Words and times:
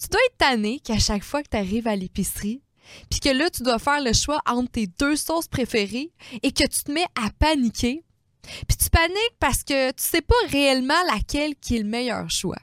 Tu 0.00 0.08
dois 0.08 0.20
être 0.26 0.38
tanné 0.38 0.80
qu'à 0.80 0.98
chaque 0.98 1.24
fois 1.24 1.42
que 1.42 1.48
tu 1.50 1.56
arrives 1.56 1.88
à 1.88 1.96
l'épicerie, 1.96 2.62
puis 3.10 3.20
que 3.20 3.28
là, 3.28 3.50
tu 3.50 3.62
dois 3.62 3.78
faire 3.78 4.00
le 4.00 4.12
choix 4.12 4.40
entre 4.46 4.70
tes 4.70 4.86
deux 4.86 5.16
sauces 5.16 5.48
préférées 5.48 6.12
et 6.42 6.52
que 6.52 6.64
tu 6.64 6.84
te 6.84 6.92
mets 6.92 7.06
à 7.22 7.30
paniquer. 7.38 8.04
Puis 8.42 8.76
tu 8.78 8.90
paniques 8.90 9.36
parce 9.40 9.62
que 9.62 9.90
tu 9.90 10.02
sais 10.02 10.22
pas 10.22 10.34
réellement 10.48 11.02
laquelle 11.12 11.54
qui 11.56 11.76
est 11.76 11.82
le 11.82 11.88
meilleur 11.88 12.30
choix. 12.30 12.58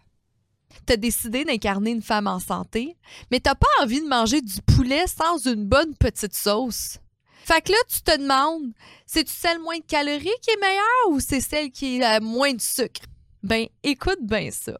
Tu 0.87 0.93
as 0.93 0.97
décidé 0.97 1.43
d'incarner 1.43 1.91
une 1.91 2.01
femme 2.01 2.27
en 2.27 2.39
santé, 2.39 2.95
mais 3.31 3.39
t'as 3.39 3.55
pas 3.55 3.67
envie 3.81 4.01
de 4.01 4.07
manger 4.07 4.41
du 4.41 4.61
poulet 4.61 5.05
sans 5.07 5.45
une 5.45 5.65
bonne 5.65 5.95
petite 5.95 6.35
sauce. 6.35 6.99
Fait 7.43 7.61
que 7.61 7.71
là, 7.71 7.77
tu 7.87 8.01
te 8.01 8.17
demandes, 8.17 8.71
c'est-tu 9.05 9.31
celle 9.31 9.59
moins 9.59 9.77
de 9.77 9.83
calories 9.83 10.29
qui 10.41 10.51
est 10.51 10.61
meilleure 10.61 11.09
ou 11.09 11.19
c'est 11.19 11.41
celle 11.41 11.69
qui 11.69 12.01
a 12.01 12.19
moins 12.19 12.53
de 12.53 12.61
sucre? 12.61 13.01
Ben, 13.43 13.67
écoute 13.83 14.19
bien 14.21 14.49
ça. 14.51 14.79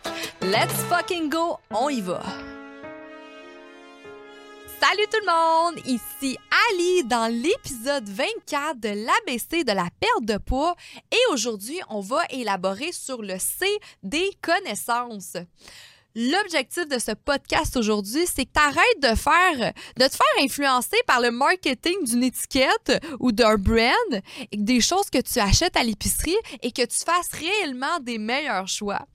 Let's 0.43 0.73
fucking 0.89 1.29
go, 1.29 1.59
on 1.69 1.89
y 1.89 2.01
va! 2.01 2.19
Salut 4.79 5.05
tout 5.11 5.19
le 5.23 5.27
monde, 5.27 5.79
ici 5.85 6.35
Ali 6.71 7.03
dans 7.03 7.31
l'épisode 7.31 8.09
24 8.09 8.79
de 8.79 8.89
l'ABC 8.89 9.63
de 9.63 9.71
la 9.71 9.87
perte 9.99 10.25
de 10.25 10.37
poids 10.37 10.75
et 11.11 11.31
aujourd'hui 11.31 11.79
on 11.89 11.99
va 11.99 12.23
élaborer 12.31 12.91
sur 12.91 13.21
le 13.21 13.37
C 13.37 13.67
des 14.01 14.31
connaissances. 14.41 15.37
L'objectif 16.13 16.87
de 16.89 16.99
ce 16.99 17.11
podcast 17.11 17.77
aujourd'hui, 17.77 18.25
c'est 18.25 18.43
que 18.43 18.51
tu 18.53 18.61
arrêtes 18.61 19.01
de 19.01 19.15
faire, 19.15 19.73
de 19.97 20.07
te 20.07 20.15
faire 20.15 20.43
influencer 20.43 20.97
par 21.07 21.21
le 21.21 21.31
marketing 21.31 22.03
d'une 22.03 22.25
étiquette 22.25 23.01
ou 23.21 23.31
d'un 23.31 23.55
brand, 23.55 24.21
des 24.53 24.81
choses 24.81 25.09
que 25.09 25.21
tu 25.21 25.39
achètes 25.39 25.77
à 25.77 25.83
l'épicerie 25.83 26.35
et 26.63 26.73
que 26.73 26.81
tu 26.81 26.97
fasses 27.05 27.31
réellement 27.31 27.99
des 28.01 28.17
meilleurs 28.17 28.67
choix. 28.67 29.05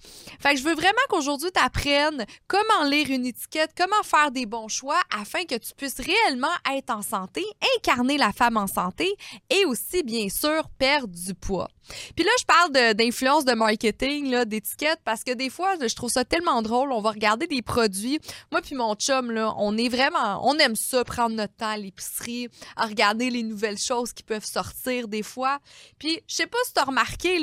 Fait 0.40 0.54
que 0.54 0.60
je 0.60 0.64
veux 0.64 0.74
vraiment 0.74 0.94
qu'aujourd'hui 1.10 1.50
tu 1.54 1.60
apprennes 1.62 2.24
comment 2.48 2.88
lire 2.88 3.10
une 3.10 3.26
étiquette, 3.26 3.72
comment 3.76 4.02
faire 4.02 4.30
des 4.30 4.46
bons 4.46 4.68
choix 4.68 5.00
afin 5.14 5.44
que 5.44 5.56
tu 5.56 5.74
puisses 5.76 6.00
réellement 6.00 6.48
être 6.74 6.90
en 6.90 7.02
santé, 7.02 7.44
incarner 7.76 8.16
la 8.16 8.32
femme 8.32 8.56
en 8.56 8.66
santé 8.66 9.14
et 9.50 9.66
aussi, 9.66 10.02
bien 10.02 10.30
sûr, 10.30 10.62
perdre 10.78 11.14
du 11.14 11.34
poids. 11.34 11.68
Puis 12.14 12.24
là, 12.24 12.30
je 12.38 12.44
parle 12.44 12.94
d'influence 12.94 13.44
de, 13.44 13.52
marketing, 13.52 14.44
d'étiquette, 14.44 15.00
parce 15.04 15.24
que 15.24 15.32
des 15.32 15.50
fois, 15.50 15.74
je 15.80 15.94
trouve 15.94 16.10
ça 16.10 16.24
tellement 16.24 16.62
drôle. 16.62 16.92
On 16.92 17.00
va 17.00 17.10
regarder 17.10 17.46
des 17.46 17.62
produits. 17.62 18.18
Moi 18.50 18.60
puis 18.60 18.74
mon 18.74 18.94
chum, 18.94 19.32
on 19.56 19.76
est 19.76 19.88
vraiment, 19.88 20.46
on 20.46 20.56
aime 20.58 20.76
ça, 20.76 21.04
prendre 21.04 21.36
notre 21.36 21.54
temps 21.54 21.70
à 21.70 21.76
l'épicerie, 21.76 22.48
à 22.76 22.86
regarder 22.86 23.30
les 23.30 23.42
nouvelles 23.42 23.78
choses 23.78 24.12
qui 24.12 24.22
peuvent 24.22 24.44
sortir 24.44 25.08
des 25.08 25.22
fois. 25.22 25.58
Puis, 25.98 26.20
je 26.26 26.36
sais 26.36 26.46
pas 26.46 26.58
si 26.64 26.72
tu 26.72 26.80
as 26.80 26.84
remarqué, 26.84 27.38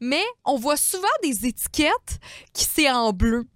mais 0.00 0.24
on 0.44 0.56
voit 0.56 0.76
souvent 0.76 1.06
des 1.22 1.46
étiquettes 1.46 2.18
qui 2.52 2.64
c'est 2.64 2.90
en 2.90 3.12
bleu. 3.12 3.46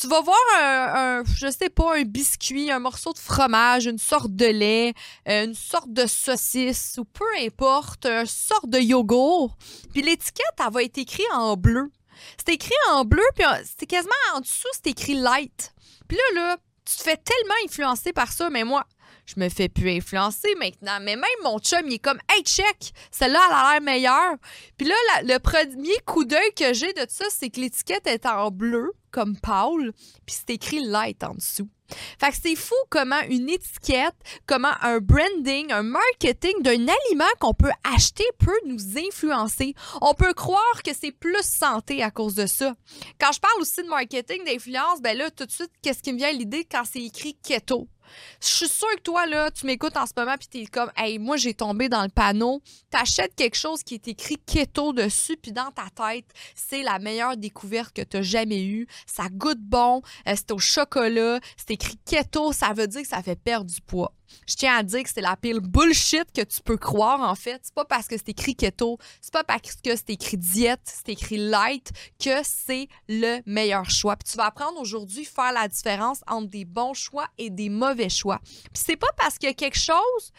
Tu 0.00 0.08
vas 0.08 0.20
voir 0.20 0.38
un, 0.60 1.22
je 1.36 1.50
sais 1.50 1.70
pas, 1.70 1.96
un 1.96 2.02
biscuit, 2.02 2.70
un 2.70 2.80
morceau 2.80 3.12
de 3.12 3.18
fromage, 3.18 3.86
une 3.86 3.98
sorte 3.98 4.34
de 4.34 4.46
lait, 4.46 4.94
euh, 5.28 5.44
une 5.44 5.54
sorte 5.54 5.92
de 5.92 6.06
saucisse 6.06 6.96
ou 6.98 7.04
peu 7.04 7.24
importe, 7.40 8.06
une 8.06 8.26
sorte 8.26 8.68
de 8.68 8.78
yogourt. 8.78 9.56
Puis 9.92 10.02
l'étiquette, 10.02 10.44
elle 10.58 10.72
va 10.72 10.82
être 10.82 10.98
écrite 10.98 11.26
en 11.32 11.56
bleu. 11.56 11.90
C'est 12.38 12.54
écrit 12.54 12.74
en 12.90 13.04
bleu, 13.04 13.22
puis 13.34 13.44
c'est 13.78 13.86
quasiment 13.86 14.12
en 14.34 14.40
dessous, 14.40 14.68
c'est 14.72 14.90
écrit 14.90 15.14
light. 15.14 15.72
Puis 16.08 16.16
là, 16.16 16.42
là, 16.42 16.56
tu 16.84 16.96
te 16.96 17.02
fais 17.02 17.16
tellement 17.16 17.54
influencer 17.64 18.12
par 18.12 18.32
ça, 18.32 18.50
mais 18.50 18.64
moi, 18.64 18.84
je 19.26 19.34
me 19.38 19.48
fais 19.48 19.68
plus 19.68 19.90
influencer 19.90 20.54
maintenant. 20.58 20.98
Mais 21.00 21.16
même 21.16 21.24
mon 21.42 21.58
chum, 21.58 21.80
il 21.86 21.94
est 21.94 21.98
comme, 21.98 22.20
hey, 22.30 22.42
check, 22.42 22.92
celle-là, 23.10 23.40
elle 23.46 23.54
a 23.54 23.72
l'air 23.72 23.80
meilleure. 23.80 24.34
Puis 24.76 24.86
là, 24.86 24.94
le 25.22 25.38
premier 25.38 25.98
coup 26.06 26.24
d'œil 26.24 26.52
que 26.56 26.74
j'ai 26.74 26.92
de 26.92 27.06
ça, 27.08 27.24
c'est 27.30 27.50
que 27.50 27.60
l'étiquette 27.60 28.06
est 28.06 28.26
en 28.26 28.50
bleu, 28.50 28.92
comme 29.14 29.38
Paul, 29.38 29.92
puis 30.26 30.34
c'est 30.36 30.54
écrit 30.54 30.84
light 30.84 31.22
en 31.22 31.34
dessous. 31.34 31.68
Fait 32.18 32.30
que 32.30 32.36
c'est 32.42 32.56
fou 32.56 32.74
comment 32.90 33.20
une 33.28 33.48
étiquette, 33.48 34.16
comment 34.44 34.72
un 34.82 34.98
branding, 34.98 35.70
un 35.70 35.84
marketing 35.84 36.62
d'un 36.62 36.72
aliment 36.72 37.30
qu'on 37.38 37.54
peut 37.54 37.70
acheter 37.94 38.24
peut 38.38 38.58
nous 38.66 38.98
influencer. 38.98 39.74
On 40.00 40.14
peut 40.14 40.34
croire 40.34 40.82
que 40.84 40.90
c'est 40.92 41.12
plus 41.12 41.44
santé 41.44 42.02
à 42.02 42.10
cause 42.10 42.34
de 42.34 42.46
ça. 42.46 42.74
Quand 43.20 43.30
je 43.30 43.38
parle 43.38 43.60
aussi 43.60 43.84
de 43.84 43.88
marketing, 43.88 44.44
d'influence, 44.44 45.00
ben 45.00 45.16
là, 45.16 45.30
tout 45.30 45.46
de 45.46 45.52
suite, 45.52 45.70
qu'est-ce 45.80 46.02
qui 46.02 46.12
me 46.12 46.18
vient 46.18 46.30
à 46.30 46.32
l'idée 46.32 46.66
quand 46.68 46.82
c'est 46.90 47.02
écrit 47.02 47.36
keto? 47.40 47.86
Je 48.40 48.46
suis 48.46 48.68
sûre 48.68 48.94
que 48.96 49.02
toi, 49.02 49.26
là, 49.26 49.50
tu 49.50 49.66
m'écoutes 49.66 49.96
en 49.96 50.06
ce 50.06 50.12
moment 50.16 50.36
puis 50.38 50.48
t'es 50.48 50.66
comme, 50.66 50.90
hey, 50.96 51.18
moi, 51.18 51.36
j'ai 51.36 51.54
tombé 51.54 51.88
dans 51.88 52.02
le 52.02 52.08
panneau. 52.08 52.62
T'achètes 52.90 53.34
quelque 53.34 53.56
chose 53.56 53.82
qui 53.82 53.94
est 53.94 54.08
écrit 54.08 54.38
keto 54.38 54.92
dessus 54.92 55.36
puis 55.36 55.52
dans 55.52 55.70
ta 55.70 55.88
tête, 55.94 56.26
c'est 56.54 56.82
la 56.82 56.98
meilleure 56.98 57.36
découverte 57.36 57.94
que 57.94 58.02
t'as 58.02 58.22
jamais 58.22 58.64
eue. 58.64 58.86
Ça 59.06 59.24
goûte 59.30 59.60
bon, 59.60 60.02
euh, 60.28 60.34
c'est 60.36 60.50
au 60.52 60.58
chocolat, 60.58 61.40
c'est 61.56 61.72
écrit 61.72 61.98
keto, 62.04 62.52
ça 62.52 62.72
veut 62.72 62.86
dire 62.86 63.02
que 63.02 63.08
ça 63.08 63.22
fait 63.22 63.38
perdre 63.38 63.70
du 63.70 63.80
poids. 63.80 64.12
Je 64.46 64.54
tiens 64.54 64.76
à 64.76 64.82
dire 64.82 65.02
que 65.02 65.08
c'est 65.08 65.20
la 65.20 65.36
pile 65.36 65.60
bullshit 65.60 66.24
que 66.32 66.42
tu 66.42 66.60
peux 66.62 66.76
croire, 66.76 67.20
en 67.20 67.34
fait. 67.34 67.60
C'est 67.62 67.74
pas 67.74 67.84
parce 67.84 68.06
que 68.06 68.16
c'est 68.16 68.30
écrit 68.30 68.54
keto, 68.54 68.98
c'est 69.20 69.32
pas 69.32 69.44
parce 69.44 69.76
que 69.76 69.96
c'est 69.96 70.10
écrit 70.10 70.36
diète, 70.36 70.80
c'est 70.84 71.10
écrit 71.10 71.36
light 71.36 71.90
que 72.22 72.42
c'est 72.42 72.88
le 73.08 73.40
meilleur 73.46 73.88
choix. 73.90 74.16
Puis 74.16 74.32
tu 74.32 74.36
vas 74.36 74.46
apprendre 74.46 74.80
aujourd'hui 74.80 75.24
faire 75.24 75.52
la 75.52 75.68
différence 75.68 76.20
entre 76.26 76.48
des 76.48 76.64
bons 76.64 76.94
choix 76.94 77.26
et 77.38 77.50
des 77.50 77.68
mauvais 77.68 78.08
choix. 78.08 78.40
Puis 78.44 78.82
c'est 78.86 78.96
pas 78.96 79.12
parce 79.16 79.38
qu'il 79.38 79.48
y 79.48 79.52
a 79.52 79.54
quelque 79.54 79.78
chose 79.78 80.32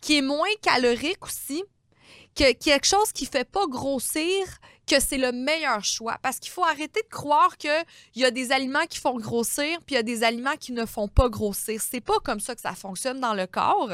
qui 0.00 0.18
est 0.18 0.22
moins 0.22 0.46
calorique 0.62 1.24
aussi, 1.24 1.64
que 2.34 2.52
quelque 2.52 2.86
chose 2.86 3.12
qui 3.12 3.26
fait 3.26 3.48
pas 3.48 3.66
grossir 3.66 4.44
que 4.88 5.00
c'est 5.00 5.18
le 5.18 5.32
meilleur 5.32 5.84
choix. 5.84 6.18
Parce 6.22 6.38
qu'il 6.38 6.50
faut 6.50 6.64
arrêter 6.64 7.02
de 7.02 7.08
croire 7.08 7.56
qu'il 7.56 7.70
y 8.16 8.24
a 8.24 8.30
des 8.30 8.52
aliments 8.52 8.86
qui 8.88 8.98
font 8.98 9.18
grossir, 9.18 9.78
puis 9.86 9.94
il 9.94 9.96
y 9.96 9.98
a 9.98 10.02
des 10.02 10.24
aliments 10.24 10.56
qui 10.58 10.72
ne 10.72 10.86
font 10.86 11.08
pas 11.08 11.28
grossir. 11.28 11.80
C'est 11.80 12.00
pas 12.00 12.18
comme 12.20 12.40
ça 12.40 12.54
que 12.54 12.60
ça 12.60 12.74
fonctionne 12.74 13.20
dans 13.20 13.34
le 13.34 13.46
corps. 13.46 13.90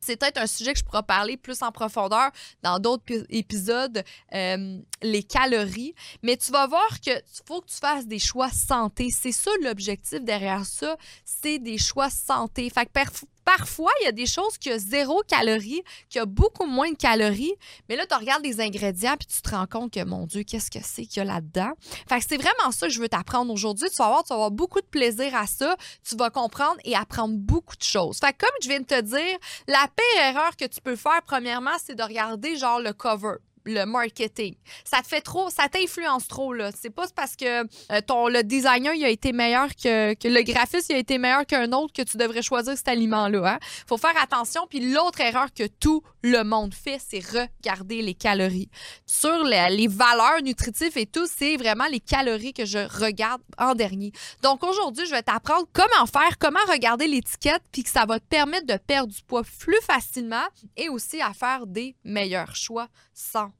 C'est 0.00 0.16
peut-être 0.16 0.38
un 0.38 0.46
sujet 0.46 0.72
que 0.72 0.78
je 0.78 0.84
pourrais 0.84 1.02
parler 1.02 1.36
plus 1.36 1.62
en 1.62 1.72
profondeur 1.72 2.30
dans 2.62 2.78
d'autres 2.78 3.26
épisodes, 3.30 4.04
euh, 4.32 4.78
les 5.02 5.22
calories. 5.22 5.94
Mais 6.22 6.36
tu 6.36 6.52
vas 6.52 6.66
voir 6.66 7.00
que 7.04 7.10
faut 7.46 7.60
que 7.60 7.66
tu 7.66 7.76
fasses 7.76 8.06
des 8.06 8.20
choix 8.20 8.50
santé. 8.50 9.10
C'est 9.10 9.32
ça 9.32 9.50
l'objectif 9.62 10.22
derrière 10.22 10.64
ça, 10.64 10.96
c'est 11.24 11.58
des 11.58 11.78
choix 11.78 12.10
santé. 12.10 12.70
Fait 12.70 12.86
que 12.86 12.92
Parfois, 13.56 13.90
il 14.02 14.04
y 14.04 14.08
a 14.08 14.12
des 14.12 14.26
choses 14.26 14.58
qui 14.58 14.70
ont 14.70 14.78
zéro 14.78 15.22
calorie, 15.26 15.82
qui 16.10 16.20
ont 16.20 16.26
beaucoup 16.26 16.66
moins 16.66 16.90
de 16.90 16.96
calories, 16.96 17.54
mais 17.88 17.96
là, 17.96 18.04
tu 18.04 18.14
regardes 18.14 18.44
les 18.44 18.60
ingrédients 18.60 19.16
puis 19.16 19.26
tu 19.26 19.40
te 19.40 19.48
rends 19.48 19.66
compte 19.66 19.90
que, 19.90 20.04
mon 20.04 20.26
Dieu, 20.26 20.42
qu'est-ce 20.42 20.70
que 20.70 20.80
c'est 20.82 21.06
qu'il 21.06 21.16
y 21.16 21.20
a 21.20 21.24
là-dedans? 21.24 21.72
Fait 22.06 22.20
c'est 22.20 22.36
vraiment 22.36 22.70
ça 22.72 22.88
que 22.88 22.92
je 22.92 23.00
veux 23.00 23.08
t'apprendre 23.08 23.50
aujourd'hui. 23.50 23.88
Tu 23.88 23.96
vas 24.02 24.08
voir, 24.08 24.22
tu 24.22 24.28
vas 24.28 24.34
avoir 24.34 24.50
beaucoup 24.50 24.82
de 24.82 24.86
plaisir 24.86 25.34
à 25.34 25.46
ça. 25.46 25.78
Tu 26.06 26.14
vas 26.14 26.28
comprendre 26.28 26.76
et 26.84 26.94
apprendre 26.94 27.38
beaucoup 27.38 27.76
de 27.76 27.82
choses. 27.82 28.18
Fait 28.18 28.36
comme 28.36 28.50
je 28.60 28.68
viens 28.68 28.80
de 28.80 28.84
te 28.84 29.00
dire, 29.00 29.38
la 29.66 29.88
pire 29.96 30.24
erreur 30.24 30.54
que 30.54 30.66
tu 30.66 30.82
peux 30.82 30.96
faire, 30.96 31.22
premièrement, 31.24 31.78
c'est 31.82 31.94
de 31.94 32.02
regarder 32.02 32.54
genre 32.56 32.80
le 32.80 32.92
cover 32.92 33.36
le 33.68 33.84
marketing. 33.84 34.54
Ça 34.84 35.00
te 35.02 35.06
fait 35.06 35.20
trop, 35.20 35.50
ça 35.50 35.68
t'influence 35.68 36.26
trop, 36.26 36.52
là. 36.52 36.70
C'est 36.78 36.90
pas 36.90 37.06
parce 37.14 37.36
que 37.36 37.62
euh, 37.62 38.28
le 38.30 38.42
designer 38.42 38.94
il 38.94 39.04
a 39.04 39.08
été 39.08 39.32
meilleur 39.32 39.68
que, 39.68 40.14
que 40.14 40.28
le 40.28 40.42
graphiste 40.42 40.88
il 40.90 40.96
a 40.96 40.98
été 40.98 41.18
meilleur 41.18 41.46
qu'un 41.46 41.70
autre 41.72 41.92
que 41.92 42.02
tu 42.02 42.16
devrais 42.16 42.42
choisir 42.42 42.76
cet 42.76 42.88
aliment-là. 42.88 43.54
Hein? 43.54 43.58
Faut 43.86 43.98
faire 43.98 44.20
attention. 44.20 44.66
Puis 44.68 44.80
l'autre 44.92 45.20
erreur 45.20 45.52
que 45.54 45.66
tout 45.66 46.02
le 46.22 46.42
monde 46.42 46.74
fait, 46.74 46.98
c'est 46.98 47.20
regarder 47.20 48.02
les 48.02 48.14
calories. 48.14 48.70
Sur 49.06 49.44
les, 49.44 49.68
les 49.70 49.88
valeurs 49.88 50.42
nutritives 50.42 50.96
et 50.96 51.06
tout, 51.06 51.26
c'est 51.26 51.56
vraiment 51.56 51.86
les 51.86 52.00
calories 52.00 52.52
que 52.52 52.64
je 52.64 52.78
regarde 53.00 53.42
en 53.58 53.74
dernier. 53.74 54.12
Donc 54.42 54.64
aujourd'hui, 54.64 55.06
je 55.06 55.10
vais 55.10 55.22
t'apprendre 55.22 55.66
comment 55.72 56.06
faire, 56.06 56.38
comment 56.38 56.58
regarder 56.68 57.06
l'étiquette, 57.06 57.62
puis 57.72 57.82
que 57.82 57.90
ça 57.90 58.06
va 58.06 58.18
te 58.18 58.26
permettre 58.26 58.66
de 58.66 58.76
perdre 58.76 59.12
du 59.12 59.22
poids 59.22 59.42
plus 59.58 59.80
facilement 59.82 60.46
et 60.76 60.88
aussi 60.88 61.20
à 61.20 61.32
faire 61.32 61.66
des 61.66 61.94
meilleurs 62.04 62.56
choix 62.56 62.88
sans 63.14 63.50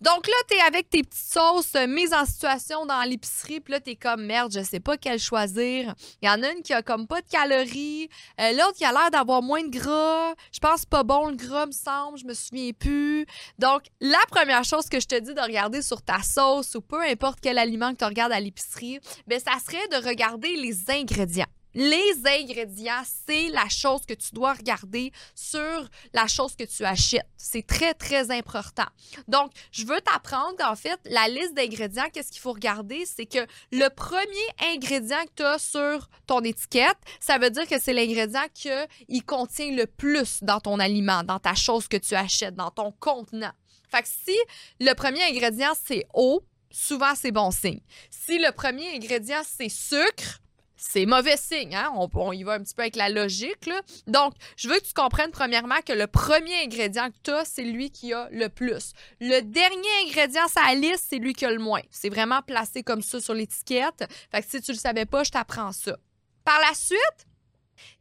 Donc 0.00 0.26
là, 0.26 0.34
tu 0.48 0.56
es 0.56 0.60
avec 0.60 0.88
tes 0.88 1.02
petites 1.02 1.32
sauces 1.32 1.74
euh, 1.74 1.86
mises 1.86 2.12
en 2.12 2.24
situation 2.24 2.86
dans 2.86 3.02
l'épicerie, 3.02 3.60
puis 3.60 3.72
là, 3.72 3.80
tu 3.80 3.90
es 3.90 3.96
comme 3.96 4.24
merde, 4.24 4.52
je 4.52 4.62
sais 4.62 4.80
pas 4.80 4.96
quelle 4.96 5.18
choisir. 5.18 5.94
Il 6.22 6.26
y 6.26 6.30
en 6.30 6.42
a 6.42 6.52
une 6.52 6.62
qui 6.62 6.72
a 6.72 6.82
comme 6.82 7.06
pas 7.06 7.20
de 7.20 7.28
calories, 7.28 8.08
euh, 8.40 8.52
l'autre 8.52 8.74
qui 8.76 8.84
a 8.84 8.92
l'air 8.92 9.10
d'avoir 9.10 9.42
moins 9.42 9.62
de 9.62 9.70
gras. 9.70 10.34
Je 10.52 10.58
pense 10.58 10.86
pas 10.86 11.02
bon 11.02 11.28
le 11.28 11.36
gras, 11.36 11.66
me 11.66 11.72
semble, 11.72 12.18
je 12.18 12.24
me 12.24 12.34
souviens 12.34 12.72
plus. 12.72 13.26
Donc, 13.58 13.82
la 14.00 14.20
première 14.30 14.64
chose 14.64 14.88
que 14.88 15.00
je 15.00 15.06
te 15.06 15.18
dis 15.18 15.34
de 15.34 15.40
regarder 15.40 15.82
sur 15.82 16.02
ta 16.02 16.22
sauce 16.22 16.74
ou 16.74 16.80
peu 16.80 17.02
importe 17.02 17.38
quel 17.40 17.58
aliment 17.58 17.92
que 17.92 17.98
tu 17.98 18.04
regardes 18.04 18.32
à 18.32 18.40
l'épicerie, 18.40 19.00
ben 19.26 19.40
ça 19.40 19.52
serait 19.64 19.88
de 19.88 20.06
regarder 20.06 20.56
les 20.56 20.90
ingrédients. 20.90 21.46
Les 21.74 22.12
ingrédients, 22.26 23.02
c'est 23.26 23.48
la 23.48 23.68
chose 23.68 24.04
que 24.06 24.14
tu 24.14 24.30
dois 24.32 24.54
regarder 24.54 25.12
sur 25.34 25.88
la 26.12 26.26
chose 26.26 26.56
que 26.56 26.64
tu 26.64 26.84
achètes. 26.84 27.26
C'est 27.36 27.66
très, 27.66 27.94
très 27.94 28.30
important. 28.30 28.86
Donc, 29.28 29.52
je 29.70 29.86
veux 29.86 30.00
t'apprendre 30.00 30.56
qu'en 30.58 30.74
fait, 30.74 30.98
la 31.04 31.28
liste 31.28 31.54
d'ingrédients, 31.54 32.08
qu'est-ce 32.12 32.32
qu'il 32.32 32.40
faut 32.40 32.52
regarder? 32.52 33.06
C'est 33.06 33.26
que 33.26 33.46
le 33.70 33.88
premier 33.88 34.74
ingrédient 34.74 35.22
que 35.24 35.34
tu 35.36 35.42
as 35.44 35.58
sur 35.58 36.08
ton 36.26 36.40
étiquette, 36.40 36.98
ça 37.20 37.38
veut 37.38 37.50
dire 37.50 37.68
que 37.68 37.80
c'est 37.80 37.92
l'ingrédient 37.92 38.46
qui 38.54 39.20
contient 39.22 39.70
le 39.70 39.86
plus 39.86 40.42
dans 40.42 40.60
ton 40.60 40.80
aliment, 40.80 41.22
dans 41.22 41.38
ta 41.38 41.54
chose 41.54 41.86
que 41.86 41.96
tu 41.96 42.14
achètes, 42.14 42.54
dans 42.56 42.70
ton 42.70 42.92
contenant. 42.92 43.52
Fait 43.88 44.02
que 44.02 44.08
si 44.08 44.36
le 44.78 44.92
premier 44.94 45.22
ingrédient, 45.24 45.72
c'est 45.86 46.06
eau, 46.14 46.44
souvent 46.70 47.14
c'est 47.14 47.32
bon 47.32 47.50
signe. 47.50 47.80
Si 48.10 48.38
le 48.38 48.52
premier 48.52 48.94
ingrédient, 48.94 49.42
c'est 49.44 49.68
sucre, 49.68 50.40
c'est 50.80 51.04
mauvais 51.04 51.36
signe. 51.36 51.74
Hein? 51.74 51.92
On, 51.94 52.32
y 52.32 52.42
va 52.42 52.54
un 52.54 52.60
petit 52.60 52.74
peu 52.74 52.82
avec 52.82 52.96
la 52.96 53.10
logique. 53.10 53.66
Là. 53.66 53.80
Donc, 54.06 54.32
je 54.56 54.68
veux 54.68 54.76
que 54.76 54.84
tu 54.84 54.94
comprennes 54.94 55.30
premièrement 55.30 55.80
que 55.86 55.92
le 55.92 56.06
premier 56.06 56.64
ingrédient 56.64 57.10
que 57.10 57.16
tu 57.22 57.30
as, 57.30 57.44
c'est 57.44 57.64
lui 57.64 57.90
qui 57.90 58.12
a 58.14 58.28
le 58.32 58.48
plus. 58.48 58.92
Le 59.20 59.40
dernier 59.42 60.08
ingrédient 60.08 60.46
la 60.56 60.74
liste, 60.74 61.06
c'est 61.10 61.18
lui 61.18 61.34
qui 61.34 61.44
a 61.44 61.50
le 61.50 61.58
moins. 61.58 61.82
C'est 61.90 62.08
vraiment 62.08 62.40
placé 62.42 62.82
comme 62.82 63.02
ça 63.02 63.20
sur 63.20 63.34
l'étiquette. 63.34 64.04
Fait 64.30 64.42
que 64.42 64.48
si 64.48 64.60
tu 64.62 64.72
le 64.72 64.78
savais 64.78 65.06
pas, 65.06 65.22
je 65.22 65.30
t'apprends 65.30 65.72
ça. 65.72 65.96
Par 66.44 66.58
la 66.60 66.74
suite, 66.74 67.26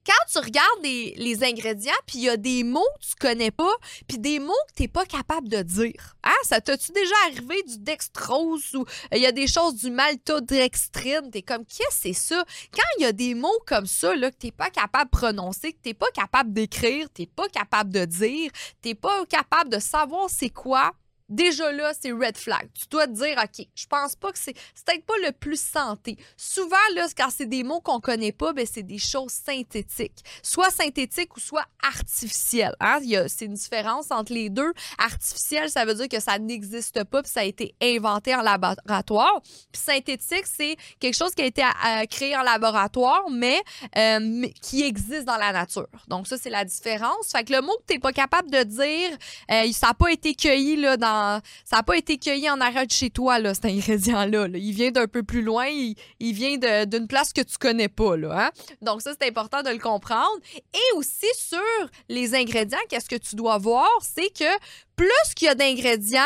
quand 0.05 0.31
tu 0.31 0.39
regardes 0.39 0.83
les, 0.83 1.43
ingrédients, 1.43 1.91
puis 2.05 2.19
il 2.19 2.23
y 2.23 2.29
a 2.29 2.37
des 2.37 2.63
mots 2.63 2.87
que 2.99 3.05
tu 3.05 3.15
connais 3.19 3.51
pas, 3.51 3.71
puis 4.07 4.17
des 4.17 4.39
mots 4.39 4.53
que 4.69 4.73
tu 4.75 4.81
n'es 4.83 4.87
pas 4.87 5.05
capable 5.05 5.47
de 5.47 5.61
dire. 5.61 6.15
Hein? 6.23 6.31
Ça 6.43 6.59
t'as-tu 6.59 6.91
déjà 6.91 7.13
arrivé 7.27 7.61
du 7.63 7.77
dextrose 7.79 8.75
ou 8.75 8.81
euh, 8.81 9.15
il 9.15 9.21
y 9.21 9.25
a 9.25 9.31
des 9.31 9.47
choses 9.47 9.75
du 9.75 9.91
maltodextrine? 9.91 11.29
es 11.33 11.41
comme, 11.41 11.65
qu'est-ce 11.65 11.95
que 11.95 12.01
c'est 12.01 12.13
ça? 12.13 12.43
Quand 12.73 12.83
il 12.97 13.03
y 13.03 13.05
a 13.05 13.11
des 13.11 13.35
mots 13.35 13.59
comme 13.67 13.85
ça 13.85 14.15
là, 14.15 14.31
que 14.31 14.37
t'es 14.37 14.51
pas 14.51 14.69
capable 14.69 15.11
de 15.11 15.17
prononcer, 15.17 15.71
que 15.71 15.77
tu 15.77 15.83
t'es 15.83 15.93
pas 15.93 16.11
capable 16.13 16.53
d'écrire, 16.53 17.07
t'es 17.13 17.27
pas 17.27 17.47
capable 17.47 17.91
de 17.91 18.05
dire, 18.05 18.51
t'es 18.81 18.95
pas 18.95 19.25
capable 19.27 19.69
de 19.69 19.79
savoir 19.79 20.29
c'est 20.29 20.49
quoi, 20.49 20.91
déjà 21.29 21.71
là, 21.71 21.91
c'est 21.99 22.11
red 22.11 22.37
flag. 22.37 22.69
Tu 22.73 22.87
dois 22.89 23.07
te 23.07 23.13
dire, 23.13 23.37
OK, 23.41 23.65
je 23.75 23.85
pense 23.87 24.15
pas 24.15 24.31
que 24.31 24.39
c'est. 24.39 24.55
C'est 24.73 24.85
peut-être 24.85 25.05
pas 25.05 25.17
le 25.25 25.31
plus 25.31 25.59
santé. 25.59 26.17
Souvent, 26.37 26.75
là, 26.95 27.07
quand 27.15 27.29
c'est 27.29 27.45
des 27.45 27.63
mots 27.63 27.81
qu'on 27.81 27.99
connaît 27.99 28.31
pas, 28.31 28.53
ben, 28.53 28.65
c'est 28.69 28.83
des 28.83 28.97
choses 28.97 29.31
synthétiques. 29.31 30.23
Soit 30.41 30.71
synthétiques 30.71 31.35
ou 31.35 31.39
soit 31.39 31.65
artificielles. 31.81 32.75
Hein? 32.79 32.99
C'est 33.27 33.45
une 33.45 33.53
différence 33.53 34.11
entre 34.11 34.33
les 34.33 34.49
deux. 34.49 34.73
Artificiel, 34.97 35.69
ça 35.69 35.85
veut 35.85 35.93
dire 35.93 36.09
que 36.09 36.19
ça 36.19 36.39
n'existe 36.39 37.03
pas 37.03 37.21
puis 37.21 37.31
ça 37.31 37.41
a 37.41 37.43
été 37.43 37.75
inventé 37.81 38.35
en 38.35 38.41
laboratoire. 38.41 39.41
Puis 39.71 39.81
synthétique, 39.81 40.45
c'est 40.45 40.75
quelque 40.99 41.15
chose 41.15 41.33
qui 41.33 41.41
a 41.41 41.45
été 41.45 41.63
euh, 41.63 42.05
créé 42.09 42.35
en 42.35 42.41
laboratoire, 42.41 43.25
mais, 43.29 43.61
euh, 43.97 44.47
qui 44.61 44.83
existe 44.83 45.25
dans 45.25 45.37
la 45.37 45.51
nature. 45.51 45.87
Donc, 46.07 46.27
ça, 46.27 46.37
c'est 46.37 46.49
la 46.49 46.65
différence. 46.65 47.31
Fait 47.31 47.43
que 47.43 47.53
le 47.53 47.61
mot 47.61 47.75
que 47.77 47.83
tu 47.87 47.93
n'es 47.93 47.99
pas 47.99 48.13
capable 48.13 48.49
de 48.49 48.63
dire, 48.63 49.17
euh, 49.51 49.71
ça 49.71 49.87
n'a 49.87 49.93
pas 49.93 50.11
été 50.11 50.33
cueilli 50.33 50.77
là, 50.77 50.97
dans 50.97 51.18
ça 51.65 51.77
n'a 51.77 51.83
pas 51.83 51.97
été 51.97 52.17
cueilli 52.17 52.49
en 52.49 52.59
arrêt 52.61 52.85
de 52.85 52.91
chez 52.91 53.09
toi, 53.09 53.37
cet 53.53 53.65
ingrédient-là. 53.65 54.47
Il 54.53 54.73
vient 54.73 54.91
d'un 54.91 55.07
peu 55.07 55.23
plus 55.23 55.41
loin, 55.41 55.67
il, 55.67 55.95
vient 56.33 56.57
d'une 56.85 57.07
place 57.07 57.33
que 57.33 57.41
tu 57.41 57.57
connais 57.57 57.89
pas. 57.89 58.15
Hein. 58.15 58.49
Donc, 58.81 59.01
ça, 59.01 59.11
c'est 59.19 59.27
important 59.27 59.61
de 59.61 59.69
le 59.69 59.79
comprendre. 59.79 60.39
Et 60.55 60.97
aussi 60.97 61.27
sur 61.35 61.59
les 62.07 62.35
ingrédients, 62.35 62.79
qu'est-ce 62.89 63.09
que 63.09 63.15
tu 63.15 63.35
dois 63.35 63.57
voir, 63.57 63.89
c'est 64.01 64.33
que 64.33 64.57
plus 64.95 65.33
qu'il 65.35 65.47
y 65.47 65.49
a 65.49 65.55
d'ingrédients, 65.55 66.21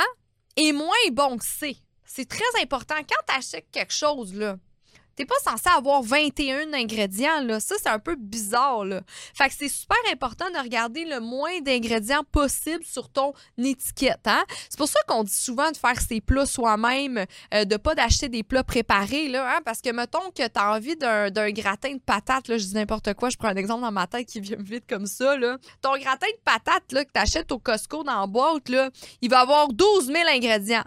et 0.55 0.71
moins 0.71 0.89
bon 1.11 1.37
que 1.37 1.45
c'est. 1.45 1.77
C'est 2.05 2.27
très 2.27 2.61
important. 2.61 2.95
Quand 2.97 3.25
tu 3.27 3.35
achètes 3.35 3.67
quelque 3.71 3.93
chose, 3.93 4.33
là, 4.33 4.57
T'es 5.15 5.25
pas 5.25 5.35
censé 5.43 5.69
avoir 5.69 6.01
21 6.01 6.73
ingrédients, 6.73 7.41
là. 7.43 7.59
Ça, 7.59 7.75
c'est 7.81 7.89
un 7.89 7.99
peu 7.99 8.15
bizarre, 8.15 8.83
là. 8.83 9.01
Fait 9.35 9.47
que 9.47 9.53
c'est 9.57 9.69
super 9.69 9.97
important 10.11 10.45
de 10.49 10.57
regarder 10.57 11.05
le 11.05 11.19
moins 11.19 11.61
d'ingrédients 11.61 12.23
possible 12.31 12.83
sur 12.83 13.09
ton 13.09 13.33
étiquette, 13.57 14.25
hein. 14.25 14.43
C'est 14.69 14.77
pour 14.77 14.87
ça 14.87 14.99
qu'on 15.07 15.23
dit 15.23 15.33
souvent 15.33 15.71
de 15.71 15.77
faire 15.77 15.99
ses 16.01 16.19
plats 16.19 16.45
soi-même, 16.45 17.25
euh, 17.53 17.65
de 17.65 17.77
pas 17.77 17.93
d'acheter 17.93 18.27
des 18.29 18.43
plats 18.43 18.63
préparés, 18.63 19.27
là, 19.29 19.55
hein, 19.55 19.61
Parce 19.63 19.81
que, 19.81 19.91
mettons 19.91 20.31
que 20.31 20.47
t'as 20.47 20.75
envie 20.75 20.95
d'un 20.95 21.51
gratin 21.51 21.93
de 21.93 21.99
patates, 21.99 22.45
je 22.47 22.55
dis 22.65 22.73
n'importe 22.73 23.13
quoi, 23.13 23.29
je 23.29 23.37
prends 23.37 23.49
un 23.49 23.55
exemple 23.55 23.81
dans 23.81 23.91
ma 23.91 24.07
tête 24.07 24.27
qui 24.27 24.39
vient 24.39 24.57
vite 24.59 24.85
comme 24.89 25.05
ça, 25.05 25.37
là. 25.37 25.57
Ton 25.81 25.95
gratin 25.97 26.27
de 26.27 26.41
patates, 26.43 26.91
là, 26.91 27.05
que 27.05 27.11
t'achètes 27.11 27.51
au 27.51 27.59
Costco 27.59 28.03
dans 28.03 28.21
la 28.21 28.27
boîte, 28.27 28.69
là, 28.69 28.89
il 29.21 29.29
va 29.29 29.41
avoir 29.41 29.67
12 29.67 30.07
000 30.07 30.17
ingrédients. 30.27 30.83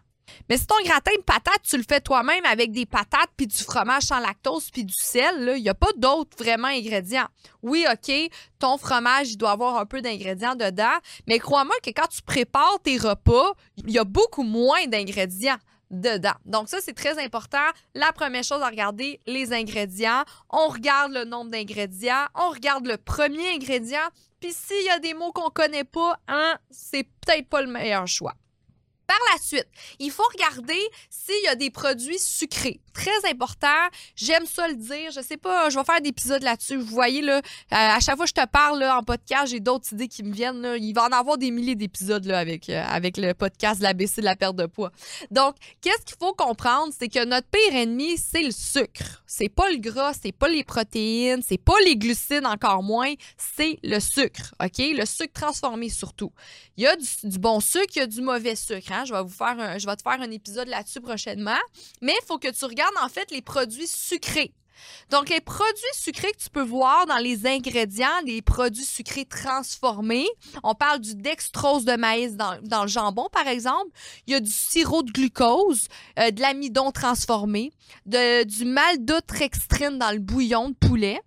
Mais 0.48 0.58
si 0.58 0.66
ton 0.66 0.76
gratin 0.84 1.12
de 1.16 1.22
patates, 1.22 1.62
tu 1.62 1.76
le 1.76 1.84
fais 1.88 2.00
toi-même 2.00 2.44
avec 2.44 2.72
des 2.72 2.86
patates, 2.86 3.30
puis 3.36 3.46
du 3.46 3.56
fromage 3.56 4.04
sans 4.04 4.18
lactose, 4.18 4.70
puis 4.70 4.84
du 4.84 4.94
sel, 4.94 5.54
il 5.56 5.62
n'y 5.62 5.68
a 5.68 5.74
pas 5.74 5.92
d'autres 5.96 6.36
vraiment 6.36 6.68
ingrédients. 6.68 7.28
Oui, 7.62 7.84
OK, 7.90 8.12
ton 8.58 8.78
fromage, 8.78 9.32
il 9.32 9.36
doit 9.36 9.50
avoir 9.50 9.78
un 9.78 9.86
peu 9.86 10.00
d'ingrédients 10.02 10.54
dedans, 10.54 10.96
mais 11.26 11.38
crois-moi 11.38 11.74
que 11.82 11.90
quand 11.90 12.08
tu 12.08 12.22
prépares 12.22 12.78
tes 12.82 12.96
repas, 12.96 13.52
il 13.76 13.90
y 13.90 13.98
a 13.98 14.04
beaucoup 14.04 14.42
moins 14.42 14.86
d'ingrédients 14.86 15.58
dedans. 15.90 16.34
Donc 16.44 16.68
ça, 16.68 16.78
c'est 16.80 16.94
très 16.94 17.22
important. 17.22 17.58
La 17.94 18.12
première 18.12 18.42
chose 18.42 18.62
à 18.62 18.68
regarder, 18.68 19.20
les 19.26 19.52
ingrédients. 19.52 20.24
On 20.50 20.68
regarde 20.68 21.12
le 21.12 21.24
nombre 21.24 21.50
d'ingrédients, 21.50 22.26
on 22.34 22.50
regarde 22.50 22.86
le 22.86 22.96
premier 22.96 23.54
ingrédient, 23.54 24.08
puis 24.40 24.52
s'il 24.52 24.84
y 24.84 24.90
a 24.90 24.98
des 24.98 25.14
mots 25.14 25.32
qu'on 25.32 25.50
connaît 25.50 25.84
pas, 25.84 26.18
hein, 26.28 26.56
c'est 26.70 27.04
peut-être 27.04 27.48
pas 27.48 27.62
le 27.62 27.68
meilleur 27.68 28.06
choix. 28.06 28.34
Par 29.06 29.18
la 29.32 29.40
suite, 29.40 29.68
il 30.00 30.10
faut 30.10 30.24
regarder 30.34 30.80
s'il 31.10 31.42
y 31.44 31.48
a 31.48 31.54
des 31.54 31.70
produits 31.70 32.18
sucrés. 32.18 32.80
Très 32.92 33.30
important. 33.30 33.66
J'aime 34.16 34.46
ça 34.46 34.66
le 34.66 34.74
dire. 34.74 35.12
Je 35.14 35.20
sais 35.20 35.36
pas, 35.36 35.70
je 35.70 35.78
vais 35.78 35.84
faire 35.84 36.00
des 36.00 36.08
épisodes 36.08 36.42
là-dessus. 36.42 36.76
Vous 36.76 36.86
voyez, 36.86 37.20
là, 37.22 37.36
euh, 37.36 37.40
à 37.70 38.00
chaque 38.00 38.16
fois 38.16 38.24
que 38.24 38.30
je 38.30 38.42
te 38.42 38.46
parle 38.46 38.80
là, 38.80 38.98
en 38.98 39.02
podcast, 39.02 39.48
j'ai 39.48 39.60
d'autres 39.60 39.92
idées 39.92 40.08
qui 40.08 40.24
me 40.24 40.32
viennent. 40.32 40.76
Il 40.80 40.92
va 40.92 41.04
en 41.04 41.12
avoir 41.12 41.38
des 41.38 41.50
milliers 41.50 41.76
d'épisodes 41.76 42.28
avec, 42.30 42.68
euh, 42.68 42.82
avec 42.88 43.16
le 43.16 43.32
podcast 43.34 43.78
de 43.78 43.84
l'ABC 43.84 44.22
de 44.22 44.24
la 44.24 44.34
perte 44.34 44.56
de 44.56 44.66
poids. 44.66 44.90
Donc, 45.30 45.54
qu'est-ce 45.82 46.04
qu'il 46.04 46.16
faut 46.18 46.32
comprendre? 46.32 46.92
C'est 46.98 47.08
que 47.08 47.24
notre 47.24 47.46
pire 47.48 47.74
ennemi, 47.74 48.16
c'est 48.18 48.42
le 48.42 48.50
sucre. 48.50 49.22
C'est 49.26 49.50
pas 49.50 49.70
le 49.70 49.76
gras, 49.76 50.14
c'est 50.20 50.32
pas 50.32 50.48
les 50.48 50.64
protéines, 50.64 51.42
c'est 51.46 51.62
pas 51.62 51.78
les 51.84 51.96
glucides 51.96 52.46
encore 52.46 52.82
moins, 52.82 53.12
c'est 53.36 53.78
le 53.82 54.00
sucre. 54.00 54.54
OK? 54.60 54.78
Le 54.78 55.04
sucre 55.04 55.32
transformé 55.32 55.90
surtout. 55.90 56.32
Il 56.76 56.84
y 56.84 56.86
a 56.86 56.96
du, 56.96 57.06
du 57.24 57.38
bon 57.38 57.60
sucre, 57.60 57.92
il 57.94 57.98
y 57.98 58.02
a 58.02 58.06
du 58.06 58.22
mauvais 58.22 58.56
sucre. 58.56 58.92
Hein? 58.92 58.95
Je 59.04 59.12
vais 59.12 59.22
vous 59.22 59.28
faire 59.28 59.56
te 59.56 60.02
faire 60.02 60.20
un 60.20 60.30
épisode 60.30 60.68
là-dessus 60.68 61.00
prochainement. 61.00 61.58
Mais 62.00 62.14
il 62.20 62.26
faut 62.26 62.38
que 62.38 62.48
tu 62.48 62.64
regardes 62.64 62.96
en 63.02 63.08
fait 63.08 63.30
les 63.30 63.42
produits 63.42 63.88
sucrés. 63.88 64.52
Donc, 65.10 65.28
les 65.28 65.40
produits 65.40 65.82
sucrés 65.94 66.32
que 66.32 66.42
tu 66.42 66.50
peux 66.50 66.62
voir 66.62 67.06
dans 67.06 67.16
les 67.16 67.46
ingrédients, 67.46 68.20
les 68.24 68.42
produits 68.42 68.84
sucrés 68.84 69.24
transformés, 69.24 70.28
on 70.62 70.74
parle 70.74 71.00
du 71.00 71.14
dextrose 71.14 71.84
de 71.84 71.96
maïs 71.96 72.36
dans, 72.36 72.82
le 72.82 72.88
jambon, 72.88 73.28
par 73.32 73.46
exemple. 73.48 73.90
Il 74.26 74.32
y 74.32 74.36
a 74.36 74.40
du 74.40 74.50
sirop 74.50 75.02
de 75.02 75.12
glucose, 75.12 75.88
euh, 76.18 76.30
de 76.30 76.40
l'amidon 76.40 76.90
transformé, 76.92 77.72
de, 78.04 78.44
du 78.44 78.64
maltodextrine 78.64 79.98
dans 79.98 80.12
le 80.12 80.18
bouillon 80.18 80.70
de 80.70 80.74
poulet. 80.74 81.20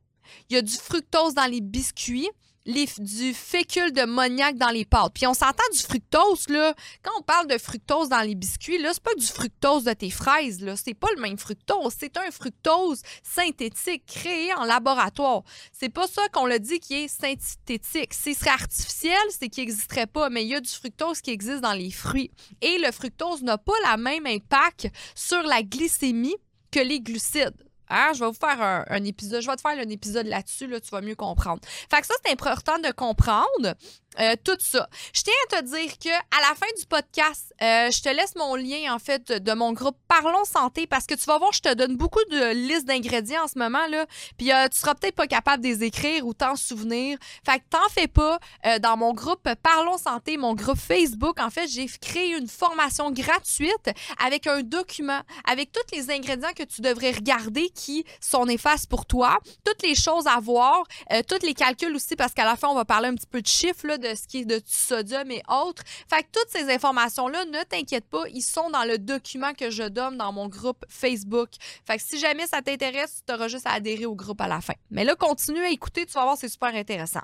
Il 0.50 0.56
y 0.56 0.58
a 0.58 0.62
du 0.62 0.74
fructose 0.74 1.34
dans 1.34 1.50
les 1.50 1.62
biscuits 1.62 2.30
du 2.66 3.34
fécule 3.34 3.92
de 3.94 4.06
moniaque 4.06 4.58
dans 4.58 4.70
les 4.70 4.86
pâtes. 4.86 5.14
Puis 5.14 5.26
on 5.26 5.34
s'entend 5.34 5.64
du 5.72 5.80
fructose, 5.80 6.48
là. 6.50 6.74
Quand 7.02 7.12
on 7.18 7.22
parle 7.22 7.48
de 7.48 7.58
fructose 7.58 8.10
dans 8.10 8.22
les 8.22 8.36
biscuits, 8.36 8.78
là, 8.78 8.92
c'est 8.94 9.04
pas 9.04 9.16
du 9.16 9.26
fructose 9.26 9.84
de 9.84 9.94
tes 9.94 10.10
fraises, 10.10 10.62
là. 10.62 10.76
C'est 10.76 10.94
pas 10.94 11.08
le 11.16 11.22
même 11.22 11.38
fructose. 11.38 11.94
C'est 11.98 12.18
un 12.18 12.32
fructose 12.32 13.02
synthétique 13.24 14.06
créé 14.06 14.54
en 14.54 14.66
laboratoire. 14.66 15.44
C'est 15.72 15.90
pas 15.90 16.08
ça 16.08 16.28
qu'on 16.30 16.46
le 16.46 16.60
dit 16.60 16.80
qui 16.80 16.96
est 16.96 17.08
synthétique. 17.08 18.14
Si 18.14 18.34
ce 18.34 18.40
serait 18.40 18.52
artificiel, 18.52 19.18
c'est 19.30 19.50
qu'il 19.50 19.66
n'existerait 19.66 20.08
pas, 20.08 20.30
mais 20.30 20.44
il 20.44 20.50
y 20.50 20.56
a 20.56 20.62
du 20.62 20.70
fructose 20.70 21.22
qui 21.22 21.32
existe 21.32 21.62
dans 21.62 21.74
les 21.74 21.92
fruits. 21.92 22.32
Et 22.62 22.78
le 22.78 22.92
fructose 22.92 23.42
n'a 23.42 23.58
pas 23.58 23.74
la 23.84 23.98
même 23.98 24.26
impact 24.26 24.90
sur 25.16 25.42
la 25.44 25.64
glycémie 25.64 26.36
que 26.72 26.80
les 26.80 27.02
glucides. 27.02 27.69
Hein? 27.90 28.12
Je 28.14 28.20
vais 28.20 28.28
vous 28.28 28.34
faire 28.34 28.62
un, 28.90 29.04
épisode, 29.04 29.42
je 29.42 29.48
vais 29.48 29.56
te 29.56 29.62
faire 29.62 29.78
un 29.78 29.90
épisode 29.90 30.28
là-dessus, 30.28 30.68
là, 30.68 30.80
tu 30.80 30.90
vas 30.92 31.02
mieux 31.02 31.16
comprendre. 31.16 31.62
Fait 31.90 32.02
que 32.02 32.08
ça, 32.08 32.14
c'est 32.24 32.32
important 32.32 32.78
de 32.80 32.92
comprendre. 32.92 33.76
Euh, 34.20 34.36
tout 34.44 34.58
ça. 34.60 34.90
Je 35.14 35.22
tiens 35.22 35.34
à 35.52 35.62
te 35.62 35.66
dire 35.66 35.98
que 36.00 36.10
à 36.10 36.42
la 36.42 36.56
fin 36.56 36.66
du 36.78 36.86
podcast, 36.88 37.54
euh, 37.62 37.92
je 37.92 38.02
te 38.02 38.10
laisse 38.10 38.36
mon 38.36 38.56
lien 38.56 38.94
en 38.94 38.98
fait 38.98 39.32
de, 39.32 39.54
mon 39.54 39.72
groupe 39.72 39.98
Parlons 40.08 40.46
Santé 40.46 40.88
parce 40.88 41.06
que 41.06 41.14
tu 41.14 41.26
vas 41.26 41.38
voir, 41.38 41.54
je 41.54 41.62
te 41.62 41.74
donne 41.74 41.96
beaucoup 41.96 42.24
de 42.32 42.54
listes 42.54 42.86
d'ingrédients 42.86 43.44
en 43.44 43.48
ce 43.48 43.60
moment 43.60 43.86
là. 43.88 44.08
Puis 44.38 44.52
euh, 44.52 44.68
tu 44.68 44.80
seras 44.80 44.96
peut-être 44.96 45.16
pas 45.16 45.28
capable 45.28 45.64
de 45.64 45.70
les 45.70 45.84
écrire 45.84 46.26
ou 46.26 46.34
t'en 46.34 46.56
souvenir. 46.56 47.18
Fait 47.46 47.60
que 47.60 47.66
t'en 47.70 47.88
fais 47.90 48.08
pas. 48.08 48.40
dans 48.82 48.98
mon 48.98 49.14
groupe 49.14 49.48
Parlons 49.62 49.98
Santé, 49.98 50.38
mon 50.38 50.56
groupe 50.56 50.78
Facebook, 50.78 51.40
en 51.40 51.50
fait, 51.50 51.68
j'ai 51.68 51.86
créé 52.02 52.36
une 52.36 52.48
formation 52.48 53.12
gratuite 53.12 53.92
avec 54.24 54.48
un 54.48 54.62
document 54.64 55.22
avec 55.46 55.72
tous 55.72 55.96
les 55.96 56.10
ingrédients 56.10 56.54
que 56.56 56.64
tu 56.64 56.82
devrais 56.82 57.12
regarder 57.12 57.70
qui 57.70 58.06
sont 58.20 58.46
néfastes 58.46 58.90
pour 58.90 59.06
toi, 59.06 59.38
toutes 59.64 59.84
les 59.84 59.96
choses 59.96 60.28
à 60.28 60.40
voir, 60.40 60.84
tous 61.28 61.46
les 61.46 61.54
calculs 61.54 61.96
aussi 61.96 62.16
parce 62.16 62.34
qu'à 62.34 62.46
la 62.46 62.56
fin 62.56 62.70
on 62.70 62.76
va 62.76 62.86
parler 62.86 63.10
un 63.10 63.16
petit 63.16 63.28
peu 63.28 63.42
de 63.42 63.48
chiffres 63.48 63.88
là, 63.88 63.98
de 64.00 64.16
ce 64.16 64.28
qui 64.28 64.46
sodium 64.66 65.30
et 65.32 65.42
autres. 65.50 65.84
Fait 66.10 66.24
que 66.24 66.28
toutes 66.32 66.50
ces 66.50 66.72
informations-là, 66.74 67.46
ne 67.46 67.64
t'inquiète 67.64 68.06
pas, 68.06 68.24
ils 68.30 68.42
sont 68.42 68.70
dans 68.70 68.84
le 68.84 68.98
document 68.98 69.54
que 69.54 69.70
je 69.70 69.84
donne 69.84 70.18
dans 70.18 70.32
mon 70.32 70.48
groupe 70.48 70.86
Facebook. 70.90 71.50
Fait 71.86 71.98
que 71.98 72.04
si 72.04 72.20
jamais 72.20 72.48
ça 72.48 72.62
t'intéresse, 72.62 73.22
tu 73.28 73.34
auras 73.34 73.48
juste 73.48 73.68
à 73.68 73.72
adhérer 73.72 74.06
au 74.06 74.16
groupe 74.16 74.42
à 74.42 74.48
la 74.48 74.62
fin. 74.62 74.74
Mais 74.92 75.04
là, 75.04 75.16
continue 75.16 75.64
à 75.64 75.70
écouter, 75.70 76.06
tu 76.06 76.14
vas 76.14 76.24
voir, 76.24 76.38
c'est 76.38 76.50
super 76.50 76.74
intéressant. 76.74 77.22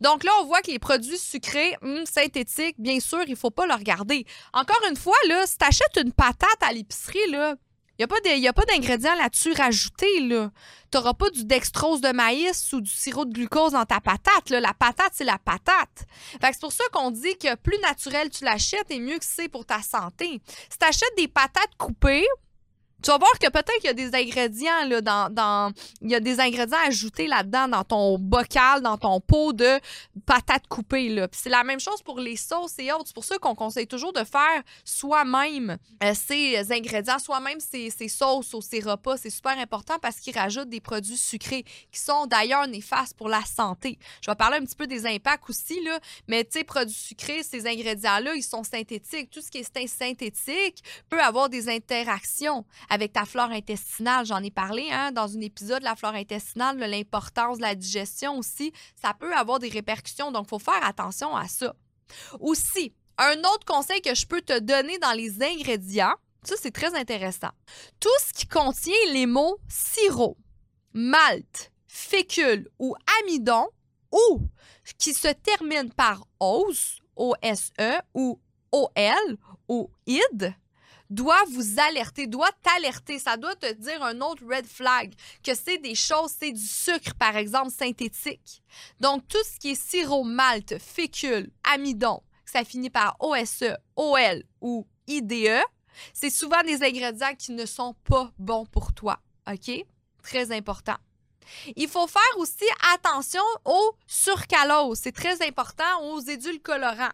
Donc 0.00 0.24
là, 0.24 0.30
on 0.40 0.46
voit 0.46 0.62
que 0.62 0.70
les 0.70 0.78
produits 0.78 1.18
sucrés, 1.18 1.76
hum, 1.82 2.04
synthétiques, 2.06 2.76
bien 2.78 3.00
sûr, 3.00 3.22
il 3.26 3.36
faut 3.36 3.50
pas 3.50 3.66
le 3.66 3.74
regarder. 3.74 4.24
Encore 4.52 4.80
une 4.88 4.96
fois, 4.96 5.16
là, 5.28 5.46
si 5.46 5.58
tu 5.58 5.64
achètes 5.64 5.98
une 6.04 6.12
patate 6.12 6.62
à 6.62 6.72
l'épicerie, 6.72 7.30
là, 7.30 7.56
il 7.98 8.40
n'y 8.40 8.48
a 8.48 8.52
pas 8.52 8.64
d'ingrédients 8.64 9.14
là-dessus 9.14 9.52
rajoutés. 9.52 10.20
Là. 10.20 10.50
Tu 10.92 10.98
n'auras 10.98 11.14
pas 11.14 11.30
du 11.30 11.44
dextrose 11.44 12.00
de 12.00 12.12
maïs 12.12 12.72
ou 12.72 12.80
du 12.80 12.90
sirop 12.90 13.24
de 13.24 13.32
glucose 13.32 13.72
dans 13.72 13.84
ta 13.84 14.00
patate. 14.00 14.50
La 14.50 14.74
patate, 14.74 15.12
c'est 15.12 15.24
la 15.24 15.38
patate. 15.38 16.04
c'est 16.40 16.60
pour 16.60 16.72
ça 16.72 16.84
qu'on 16.92 17.10
dit 17.10 17.36
que 17.38 17.54
plus 17.56 17.78
naturel 17.80 18.30
tu 18.30 18.44
l'achètes 18.44 18.90
et 18.90 19.00
mieux 19.00 19.18
que 19.18 19.24
c'est 19.24 19.48
pour 19.48 19.64
ta 19.64 19.82
santé. 19.82 20.40
Si 20.70 20.78
tu 20.78 20.86
achètes 20.86 21.16
des 21.16 21.28
patates 21.28 21.74
coupées, 21.78 22.26
tu 23.06 23.12
vas 23.12 23.18
voir 23.18 23.38
que 23.38 23.48
peut-être 23.48 23.76
qu'il 23.76 23.84
y 23.84 23.88
a 23.88 23.92
des 23.92 24.16
ingrédients 24.16 24.84
là, 24.88 25.00
dans, 25.30 25.72
il 26.02 26.10
y 26.10 26.16
a 26.16 26.18
des 26.18 26.40
ingrédients 26.40 26.80
ajoutés 26.88 27.28
là-dedans 27.28 27.68
dans 27.68 27.84
ton 27.84 28.18
bocal, 28.18 28.82
dans 28.82 28.98
ton 28.98 29.20
pot 29.20 29.52
de 29.52 29.78
patates 30.26 30.66
coupées 30.66 31.10
là. 31.10 31.28
c'est 31.30 31.48
la 31.48 31.62
même 31.62 31.78
chose 31.78 32.02
pour 32.02 32.18
les 32.18 32.34
sauces 32.34 32.80
et 32.80 32.90
autres. 32.90 33.04
C'est 33.06 33.14
pour 33.14 33.24
ça 33.24 33.38
qu'on 33.38 33.54
conseille 33.54 33.86
toujours 33.86 34.12
de 34.12 34.24
faire 34.24 34.60
soi-même 34.84 35.78
euh, 36.02 36.14
ces 36.14 36.72
ingrédients, 36.72 37.20
soi-même 37.20 37.60
ces, 37.60 37.90
ces 37.90 38.08
sauces 38.08 38.52
ou 38.54 38.60
ces 38.60 38.80
repas. 38.80 39.16
C'est 39.18 39.30
super 39.30 39.56
important 39.56 40.00
parce 40.02 40.16
qu'ils 40.16 40.36
rajoutent 40.36 40.68
des 40.68 40.80
produits 40.80 41.16
sucrés 41.16 41.62
qui 41.92 42.00
sont 42.00 42.26
d'ailleurs 42.26 42.66
néfastes 42.66 43.16
pour 43.16 43.28
la 43.28 43.44
santé. 43.44 44.00
Je 44.20 44.28
vais 44.28 44.36
parler 44.36 44.56
un 44.56 44.64
petit 44.64 44.74
peu 44.74 44.88
des 44.88 45.06
impacts 45.06 45.48
aussi 45.48 45.80
là, 45.84 46.00
mais 46.26 46.42
tu 46.42 46.58
sais 46.58 46.64
produits 46.64 46.92
sucrés, 46.92 47.44
ces 47.44 47.68
ingrédients 47.68 48.18
là, 48.18 48.34
ils 48.34 48.42
sont 48.42 48.64
synthétiques. 48.64 49.30
Tout 49.30 49.42
ce 49.42 49.50
qui 49.52 49.58
est 49.58 49.86
synthétique 49.86 50.82
peut 51.08 51.22
avoir 51.22 51.48
des 51.48 51.68
interactions 51.68 52.64
avec 52.88 52.95
ta 53.04 53.24
flore 53.24 53.50
intestinale. 53.50 54.26
J'en 54.26 54.42
ai 54.42 54.50
parlé 54.50 54.88
hein, 54.90 55.12
dans 55.12 55.36
un 55.36 55.40
épisode 55.40 55.80
de 55.80 55.84
la 55.84 55.96
flore 55.96 56.14
intestinale, 56.14 56.78
l'importance 56.78 57.58
de 57.58 57.62
la 57.62 57.74
digestion 57.74 58.38
aussi. 58.38 58.72
Ça 59.00 59.14
peut 59.14 59.34
avoir 59.34 59.58
des 59.58 59.68
répercussions, 59.68 60.32
donc 60.32 60.46
il 60.46 60.50
faut 60.50 60.58
faire 60.58 60.84
attention 60.84 61.36
à 61.36 61.48
ça. 61.48 61.74
Aussi, 62.40 62.94
un 63.18 63.38
autre 63.40 63.64
conseil 63.66 64.00
que 64.00 64.14
je 64.14 64.26
peux 64.26 64.42
te 64.42 64.58
donner 64.58 64.98
dans 64.98 65.12
les 65.12 65.42
ingrédients, 65.42 66.14
ça 66.42 66.54
c'est 66.60 66.70
très 66.70 66.94
intéressant. 66.94 67.50
Tout 68.00 68.08
ce 68.26 68.32
qui 68.32 68.46
contient 68.46 68.94
les 69.12 69.26
mots 69.26 69.58
sirop, 69.68 70.36
malt, 70.92 71.72
fécule 71.86 72.68
ou 72.78 72.94
amidon 73.22 73.66
ou 74.12 74.48
qui 74.98 75.14
se 75.14 75.28
termine 75.28 75.92
par 75.92 76.26
ose, 76.40 77.00
O-S-E 77.16 78.00
ou 78.14 78.38
O-L 78.72 79.36
ou 79.68 79.90
id, 80.06 80.54
doit 81.10 81.44
vous 81.50 81.78
alerter, 81.78 82.26
doit 82.26 82.50
t'alerter. 82.62 83.18
Ça 83.18 83.36
doit 83.36 83.56
te 83.56 83.72
dire 83.72 84.02
un 84.02 84.20
autre 84.20 84.42
red 84.46 84.66
flag, 84.66 85.14
que 85.42 85.54
c'est 85.54 85.78
des 85.78 85.94
choses, 85.94 86.32
c'est 86.38 86.52
du 86.52 86.66
sucre, 86.66 87.14
par 87.18 87.36
exemple, 87.36 87.70
synthétique. 87.70 88.62
Donc, 89.00 89.26
tout 89.28 89.42
ce 89.44 89.58
qui 89.58 89.70
est 89.70 89.80
sirop, 89.80 90.24
malt, 90.24 90.78
fécule, 90.78 91.50
amidon, 91.64 92.22
ça 92.44 92.64
finit 92.64 92.90
par 92.90 93.16
OSE, 93.20 93.74
OL 93.96 94.42
ou 94.60 94.86
IDE, 95.06 95.60
c'est 96.12 96.30
souvent 96.30 96.62
des 96.62 96.82
ingrédients 96.82 97.34
qui 97.38 97.52
ne 97.52 97.66
sont 97.66 97.94
pas 98.04 98.30
bons 98.38 98.66
pour 98.66 98.92
toi. 98.92 99.18
OK? 99.50 99.84
Très 100.22 100.52
important. 100.52 100.96
Il 101.76 101.88
faut 101.88 102.06
faire 102.06 102.38
aussi 102.38 102.66
attention 102.94 103.42
au 103.64 103.94
surcalose. 104.06 104.98
C'est 104.98 105.12
très 105.12 105.46
important 105.46 106.02
aux 106.02 106.20
édulcorants. 106.20 107.12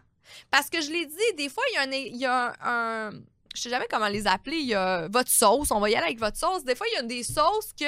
Parce 0.49 0.69
que 0.69 0.81
je 0.81 0.89
l'ai 0.89 1.05
dit, 1.05 1.35
des 1.37 1.49
fois, 1.49 1.63
il 1.71 2.17
y 2.17 2.25
a 2.25 2.53
un, 2.61 3.11
je 3.53 3.61
sais 3.61 3.69
jamais 3.69 3.87
comment 3.89 4.07
les 4.07 4.27
appeler. 4.27 4.57
Il 4.57 4.67
y 4.67 4.73
a 4.73 5.07
votre 5.07 5.29
sauce. 5.29 5.71
On 5.71 5.79
va 5.79 5.89
y 5.89 5.95
aller 5.95 6.05
avec 6.05 6.19
votre 6.19 6.37
sauce. 6.37 6.63
Des 6.63 6.75
fois, 6.75 6.87
il 6.91 6.95
y 6.95 6.99
a 6.99 7.03
des 7.03 7.23
sauces 7.23 7.71
que 7.79 7.85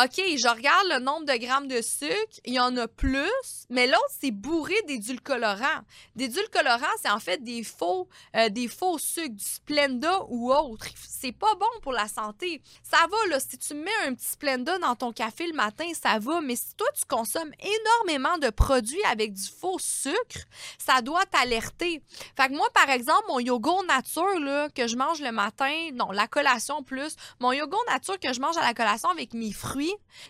OK, 0.00 0.16
je 0.16 0.48
regarde 0.48 0.86
le 0.88 1.00
nombre 1.00 1.26
de 1.26 1.36
grammes 1.36 1.68
de 1.68 1.82
sucre, 1.82 2.40
il 2.46 2.54
y 2.54 2.60
en 2.60 2.74
a 2.78 2.88
plus, 2.88 3.66
mais 3.68 3.86
l'autre, 3.86 4.10
c'est 4.22 4.30
bourré 4.30 4.74
d'édulcorants. 4.88 5.82
D'édulcorants, 6.16 6.86
c'est 7.02 7.10
en 7.10 7.18
fait 7.18 7.44
des 7.44 7.62
faux, 7.62 8.08
euh, 8.34 8.48
des 8.48 8.68
faux 8.68 8.96
sucres, 8.98 9.34
du 9.34 9.44
Splenda 9.44 10.20
ou 10.28 10.50
autre. 10.50 10.86
C'est 10.96 11.32
pas 11.32 11.54
bon 11.56 11.80
pour 11.82 11.92
la 11.92 12.08
santé. 12.08 12.62
Ça 12.82 13.06
va, 13.10 13.16
là, 13.28 13.38
si 13.38 13.58
tu 13.58 13.74
mets 13.74 13.90
un 14.06 14.14
petit 14.14 14.28
Splenda 14.28 14.78
dans 14.78 14.96
ton 14.96 15.12
café 15.12 15.46
le 15.46 15.52
matin, 15.52 15.84
ça 15.92 16.18
va, 16.18 16.40
mais 16.40 16.56
si 16.56 16.74
toi, 16.74 16.88
tu 16.94 17.04
consommes 17.06 17.52
énormément 17.60 18.38
de 18.38 18.48
produits 18.48 19.04
avec 19.10 19.34
du 19.34 19.46
faux 19.46 19.78
sucre, 19.78 20.46
ça 20.78 21.02
doit 21.02 21.26
t'alerter. 21.26 22.02
Fait 22.34 22.48
que 22.48 22.54
moi, 22.54 22.68
par 22.72 22.88
exemple, 22.88 23.24
mon 23.28 23.40
yogourt 23.40 23.84
nature, 23.84 24.40
là, 24.40 24.70
que 24.70 24.86
je 24.86 24.96
mange 24.96 25.20
le 25.20 25.32
matin, 25.32 25.90
non, 25.92 26.10
la 26.12 26.28
collation 26.28 26.82
plus, 26.82 27.14
mon 27.40 27.52
yogourt 27.52 27.84
nature 27.90 28.18
que 28.18 28.32
je 28.32 28.40
mange 28.40 28.56
à 28.56 28.62
la 28.62 28.72
collation 28.72 29.10
avec 29.10 29.34
mes 29.34 29.52
fruits, 29.52 29.81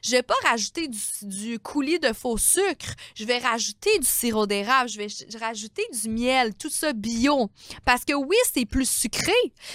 je 0.03 0.13
vais 0.13 0.23
pas 0.23 0.35
rajouter 0.45 0.89
du, 1.23 1.59
coulis 1.59 1.99
de 1.99 2.13
faux 2.13 2.39
sucre. 2.39 2.95
Je 3.15 3.25
vais 3.25 3.39
rajouter 3.39 3.99
du 3.99 4.07
sirop 4.07 4.47
d'érable. 4.47 4.89
Je 4.89 4.99
vais 4.99 5.39
rajouter 5.39 5.85
du 5.93 6.09
miel, 6.09 6.55
tout 6.55 6.71
ça 6.71 6.93
bio. 6.93 7.51
Parce 7.85 8.05
que 8.05 8.13
oui, 8.13 8.37
c'est 8.53 8.65
plus 8.65 8.89
sucré, 8.89 9.33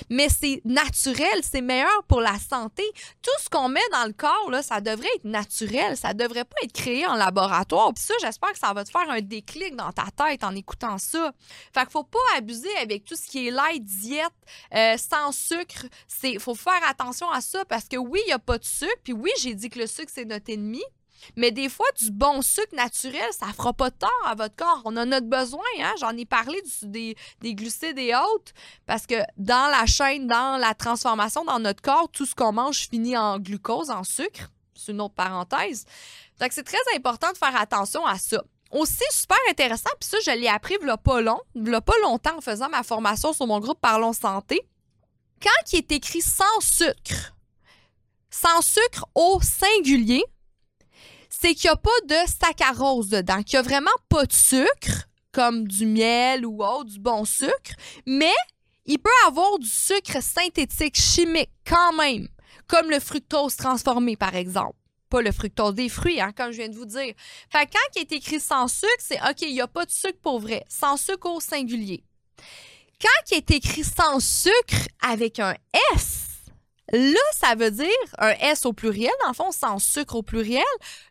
mais 0.09 0.27
c'est 0.29 0.61
naturel, 0.65 1.41
c'est 1.43 1.61
meilleur 1.61 2.03
pour 2.07 2.21
la 2.21 2.37
santé. 2.39 2.83
Tout 3.21 3.43
ce 3.43 3.49
qu'on 3.49 3.69
met 3.69 3.79
dans 3.91 4.05
le 4.05 4.13
corps, 4.13 4.49
là, 4.49 4.61
ça 4.61 4.81
devrait 4.81 5.09
être 5.15 5.25
naturel. 5.25 5.97
Ça 5.97 6.13
devrait 6.13 6.45
pas 6.45 6.57
être 6.63 6.73
créé 6.73 7.05
en 7.05 7.15
laboratoire. 7.15 7.93
Puis 7.93 8.03
ça, 8.03 8.13
j'espère 8.21 8.51
que 8.51 8.59
ça 8.59 8.73
va 8.73 8.83
te 8.83 8.89
faire 8.89 9.09
un 9.09 9.21
déclic 9.21 9.75
dans 9.75 9.91
ta 9.91 10.05
tête 10.15 10.43
en 10.43 10.55
écoutant 10.55 10.97
ça. 10.97 11.31
Fait 11.73 11.81
qu'il 11.81 11.91
faut 11.91 12.03
pas 12.03 12.19
abuser 12.37 12.75
avec 12.81 13.05
tout 13.05 13.15
ce 13.15 13.27
qui 13.27 13.47
est 13.47 13.51
light, 13.51 13.83
diète, 13.83 14.31
euh, 14.73 14.97
sans 14.97 15.31
sucre. 15.31 15.85
Il 16.23 16.39
faut 16.39 16.55
faire 16.55 16.81
attention 16.87 17.29
à 17.29 17.41
ça 17.41 17.65
parce 17.65 17.85
que 17.85 17.97
oui, 17.97 18.19
il 18.25 18.27
n'y 18.27 18.33
a 18.33 18.39
pas 18.39 18.57
de 18.57 18.65
sucre. 18.65 18.91
Puis 19.03 19.13
oui, 19.13 19.31
j'ai 19.39 19.53
dit 19.53 19.66
que 19.69 19.79
le 19.79 19.87
sucre, 19.87 20.11
c'est 20.13 20.25
notre 20.25 20.51
ennemi. 20.51 20.83
Mais 21.35 21.51
des 21.51 21.69
fois, 21.69 21.85
du 21.99 22.11
bon 22.11 22.41
sucre 22.41 22.75
naturel, 22.75 23.27
ça 23.31 23.47
fera 23.47 23.73
pas 23.73 23.91
tort 23.91 24.23
à 24.25 24.35
votre 24.35 24.55
corps. 24.55 24.81
On 24.85 24.95
a 24.97 25.05
notre 25.05 25.27
besoin. 25.27 25.65
Hein? 25.79 25.93
J'en 25.99 26.15
ai 26.15 26.25
parlé 26.25 26.61
des, 26.83 27.15
glucides 27.41 27.97
et 27.97 28.13
autres. 28.15 28.53
Parce 28.85 29.05
que 29.05 29.15
dans 29.37 29.69
la 29.71 29.85
chaîne, 29.85 30.27
dans 30.27 30.57
la 30.57 30.73
transformation 30.73 31.43
dans 31.43 31.59
notre 31.59 31.81
corps, 31.81 32.09
tout 32.09 32.25
ce 32.25 32.35
qu'on 32.35 32.53
mange 32.53 32.87
finit 32.89 33.17
en 33.17 33.39
glucose, 33.39 33.89
en 33.89 34.03
sucre. 34.03 34.49
C'est 34.75 34.91
une 34.91 35.01
autre 35.01 35.15
parenthèse. 35.15 35.85
Donc, 36.39 36.51
c'est 36.51 36.63
très 36.63 36.77
important 36.95 37.31
de 37.31 37.37
faire 37.37 37.55
attention 37.59 38.05
à 38.05 38.17
ça. 38.19 38.43
Aussi, 38.71 39.03
super 39.11 39.37
intéressant, 39.49 39.89
puis 39.99 40.09
ça, 40.09 40.17
je 40.25 40.37
l'ai 40.37 40.47
appris 40.47 40.75
il 40.79 40.95
pas 41.03 41.21
long, 41.21 41.39
il 41.55 41.71
pas 41.81 41.97
longtemps 42.03 42.37
en 42.37 42.41
faisant 42.41 42.69
ma 42.69 42.83
formation 42.83 43.31
sur 43.31 43.47
mon 43.47 43.59
groupe 43.59 43.79
Parlons 43.79 44.13
Santé. 44.13 44.59
Quand 45.41 45.71
il 45.71 45.77
est 45.77 45.91
écrit 45.93 46.21
sans 46.21 46.59
sucre, 46.59 47.33
sans 48.29 48.61
sucre 48.61 49.05
au 49.15 49.39
singulier, 49.41 50.23
c'est 51.29 51.53
qu'il 51.53 51.69
n'y 51.69 51.73
a 51.73 51.77
pas 51.77 51.89
de 52.07 52.29
saccharose 52.39 53.09
dedans, 53.09 53.43
qu'il 53.43 53.59
n'y 53.59 53.65
a 53.65 53.69
vraiment 53.69 53.91
pas 54.09 54.25
de 54.25 54.33
sucre, 54.33 55.07
comme 55.31 55.67
du 55.67 55.85
miel 55.85 56.45
ou 56.45 56.63
autre, 56.63 56.85
du 56.85 56.99
bon 56.99 57.25
sucre, 57.25 57.73
mais 58.05 58.33
il 58.85 58.97
peut 58.97 59.09
avoir 59.27 59.59
du 59.59 59.67
sucre 59.67 60.21
synthétique 60.21 60.97
chimique 60.97 61.51
quand 61.65 61.93
même, 61.93 62.27
comme 62.67 62.89
le 62.89 62.99
fructose 62.99 63.55
transformé, 63.55 64.15
par 64.15 64.35
exemple. 64.35 64.75
Pas 65.09 65.21
le 65.21 65.31
fructose 65.31 65.75
des 65.75 65.89
fruits, 65.89 66.19
hein, 66.19 66.31
comme 66.35 66.51
je 66.51 66.57
viens 66.57 66.69
de 66.69 66.75
vous 66.75 66.85
dire. 66.85 67.13
Fait 67.49 67.65
quand 67.65 67.95
il 67.95 68.01
est 68.01 68.11
écrit 68.11 68.39
sans 68.39 68.67
sucre, 68.67 68.91
c'est 68.99 69.21
OK, 69.21 69.41
il 69.41 69.53
n'y 69.53 69.61
a 69.61 69.67
pas 69.67 69.85
de 69.85 69.91
sucre 69.91 70.19
pour 70.21 70.39
vrai, 70.39 70.65
sans 70.67 70.97
sucre 70.97 71.29
au 71.29 71.39
singulier. 71.39 72.03
Quand 72.99 73.31
il 73.31 73.37
est 73.37 73.51
écrit 73.51 73.83
sans 73.83 74.19
sucre 74.19 74.87
avec 75.01 75.39
un 75.39 75.55
S, 75.93 76.26
Là, 76.93 77.19
ça 77.33 77.55
veut 77.55 77.71
dire 77.71 77.87
un 78.17 78.31
S 78.31 78.65
au 78.65 78.73
pluriel, 78.73 79.11
le 79.27 79.33
fond, 79.33 79.51
sans 79.51 79.79
sucre 79.79 80.15
au 80.15 80.23
pluriel. 80.23 80.63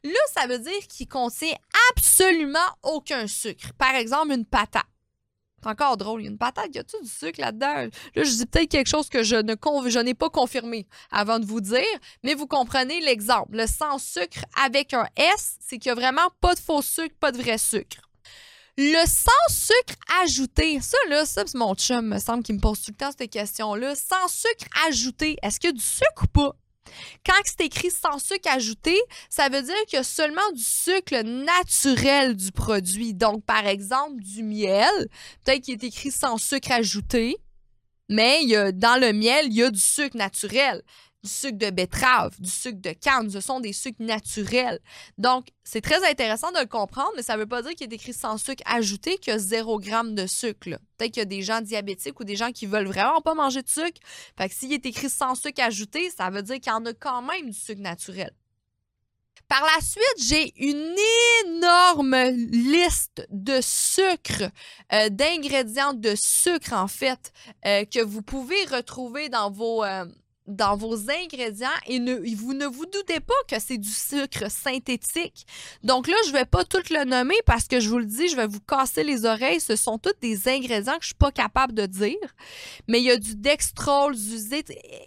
Là, 0.04 0.20
ça 0.34 0.46
veut 0.46 0.58
dire 0.58 0.86
qu'il 0.88 1.08
contient 1.08 1.54
absolument 1.90 2.58
aucun 2.82 3.26
sucre. 3.26 3.72
Par 3.76 3.94
exemple, 3.94 4.32
une 4.32 4.46
patate. 4.46 4.84
C'est 5.62 5.68
encore 5.68 5.96
drôle. 5.96 6.20
Il 6.22 6.24
y 6.24 6.28
a 6.28 6.30
une 6.30 6.38
patate, 6.38 6.74
y 6.74 6.78
a-tu 6.78 6.96
du 7.02 7.08
sucre 7.08 7.40
là-dedans? 7.40 7.74
Là, 7.74 7.88
je 8.14 8.22
dis 8.22 8.46
peut-être 8.46 8.70
quelque 8.70 8.88
chose 8.88 9.08
que 9.08 9.22
je 9.22 9.36
ne 9.36 9.54
je 9.90 9.98
n'ai 9.98 10.14
pas 10.14 10.30
confirmé 10.30 10.86
avant 11.10 11.38
de 11.38 11.46
vous 11.46 11.60
dire, 11.60 11.82
mais 12.22 12.34
vous 12.34 12.46
comprenez 12.46 13.00
l'exemple. 13.00 13.56
Le 13.56 13.66
sans 13.66 13.98
sucre 13.98 14.44
avec 14.62 14.94
un 14.94 15.06
S, 15.16 15.56
c'est 15.60 15.78
qu'il 15.78 15.92
n'y 15.92 15.98
a 15.98 16.00
vraiment 16.00 16.28
pas 16.40 16.54
de 16.54 16.60
faux 16.60 16.82
sucre, 16.82 17.14
pas 17.20 17.32
de 17.32 17.38
vrai 17.38 17.58
sucre. 17.58 18.05
Le 18.78 19.06
sans 19.06 19.30
sucre 19.48 19.94
ajouté, 20.22 20.80
ça 20.82 20.98
là, 21.08 21.24
ça 21.24 21.44
c'est 21.46 21.56
mon 21.56 21.74
chum, 21.74 22.08
me 22.08 22.18
semble, 22.18 22.42
qui 22.42 22.52
me 22.52 22.60
pose 22.60 22.82
tout 22.82 22.90
le 22.90 22.96
temps 22.96 23.10
cette 23.18 23.30
question-là. 23.30 23.94
Sans 23.94 24.28
sucre 24.28 24.66
ajouté, 24.86 25.38
est-ce 25.42 25.58
qu'il 25.58 25.70
y 25.70 25.72
a 25.72 25.76
du 25.76 25.80
sucre 25.80 26.24
ou 26.24 26.26
pas? 26.26 26.52
Quand 27.24 27.32
c'est 27.44 27.64
écrit 27.64 27.90
sans 27.90 28.18
sucre 28.18 28.50
ajouté, 28.50 28.94
ça 29.30 29.48
veut 29.48 29.62
dire 29.62 29.74
qu'il 29.88 29.96
y 29.96 30.00
a 30.00 30.04
seulement 30.04 30.52
du 30.54 30.62
sucre 30.62 31.22
naturel 31.22 32.36
du 32.36 32.52
produit. 32.52 33.14
Donc, 33.14 33.44
par 33.44 33.66
exemple, 33.66 34.22
du 34.22 34.42
miel, 34.42 35.08
peut-être 35.44 35.62
qu'il 35.62 35.74
est 35.74 35.84
écrit 35.84 36.10
sans 36.10 36.36
sucre 36.36 36.70
ajouté, 36.72 37.38
mais 38.10 38.46
dans 38.72 39.00
le 39.00 39.12
miel, 39.12 39.46
il 39.46 39.54
y 39.54 39.62
a 39.62 39.70
du 39.70 39.80
sucre 39.80 40.18
naturel 40.18 40.82
du 41.26 41.32
sucre 41.32 41.58
de 41.58 41.70
betterave, 41.70 42.34
du 42.40 42.48
sucre 42.48 42.80
de 42.80 42.92
canne. 42.92 43.30
Ce 43.30 43.40
sont 43.40 43.60
des 43.60 43.72
sucres 43.72 44.02
naturels. 44.02 44.80
Donc, 45.18 45.48
c'est 45.64 45.80
très 45.80 46.08
intéressant 46.08 46.52
de 46.52 46.60
le 46.60 46.66
comprendre, 46.66 47.10
mais 47.16 47.22
ça 47.22 47.34
ne 47.34 47.40
veut 47.40 47.46
pas 47.46 47.62
dire 47.62 47.72
qu'il 47.74 47.92
est 47.92 47.94
écrit 47.94 48.12
sans 48.12 48.38
sucre 48.38 48.62
ajouté 48.66 49.18
qu'il 49.18 49.32
y 49.32 49.36
a 49.36 49.38
0 49.38 49.82
g 49.82 49.90
de 50.04 50.26
sucre. 50.26 50.78
Peut-être 50.96 51.12
qu'il 51.12 51.20
y 51.20 51.22
a 51.22 51.24
des 51.26 51.42
gens 51.42 51.60
diabétiques 51.60 52.18
ou 52.20 52.24
des 52.24 52.36
gens 52.36 52.52
qui 52.52 52.66
veulent 52.66 52.86
vraiment 52.86 53.20
pas 53.20 53.34
manger 53.34 53.62
de 53.62 53.68
sucre. 53.68 54.00
Fait 54.38 54.48
que 54.48 54.54
s'il 54.54 54.72
est 54.72 54.86
écrit 54.86 55.10
sans 55.10 55.34
sucre 55.34 55.62
ajouté, 55.62 56.10
ça 56.10 56.30
veut 56.30 56.42
dire 56.42 56.56
qu'il 56.56 56.72
y 56.72 56.74
en 56.74 56.86
a 56.86 56.94
quand 56.94 57.22
même 57.22 57.50
du 57.50 57.56
sucre 57.56 57.82
naturel. 57.82 58.32
Par 59.48 59.62
la 59.62 59.80
suite, 59.80 60.28
j'ai 60.28 60.52
une 60.56 60.96
énorme 61.44 62.16
liste 62.50 63.26
de 63.30 63.60
sucres, 63.62 64.50
euh, 64.92 65.08
d'ingrédients 65.08 65.94
de 65.94 66.14
sucre 66.16 66.72
en 66.72 66.88
fait, 66.88 67.32
euh, 67.64 67.84
que 67.84 68.02
vous 68.02 68.22
pouvez 68.22 68.64
retrouver 68.64 69.28
dans 69.28 69.52
vos, 69.52 69.84
euh, 69.84 70.04
dans 70.46 70.76
vos 70.76 71.10
ingrédients 71.10 71.68
et 71.86 71.98
ne, 71.98 72.16
vous 72.36 72.54
ne 72.54 72.66
vous 72.66 72.86
doutez 72.86 73.20
pas 73.20 73.34
que 73.48 73.58
c'est 73.58 73.78
du 73.78 73.88
sucre 73.88 74.50
synthétique. 74.50 75.46
Donc 75.82 76.06
là, 76.06 76.16
je 76.26 76.32
vais 76.32 76.44
pas 76.44 76.64
tout 76.64 76.82
le 76.90 77.04
nommer 77.04 77.36
parce 77.46 77.64
que 77.64 77.80
je 77.80 77.88
vous 77.88 77.98
le 77.98 78.04
dis, 78.04 78.28
je 78.28 78.36
vais 78.36 78.46
vous 78.46 78.60
casser 78.60 79.02
les 79.02 79.24
oreilles. 79.24 79.60
Ce 79.60 79.76
sont 79.76 79.98
tous 79.98 80.14
des 80.20 80.48
ingrédients 80.48 80.94
que 80.94 81.02
je 81.02 81.08
suis 81.08 81.14
pas 81.14 81.32
capable 81.32 81.74
de 81.74 81.86
dire. 81.86 82.16
Mais 82.88 83.00
il 83.00 83.04
y 83.04 83.10
a 83.10 83.16
du 83.16 83.34
dextrol, 83.34 84.14
du 84.14 84.36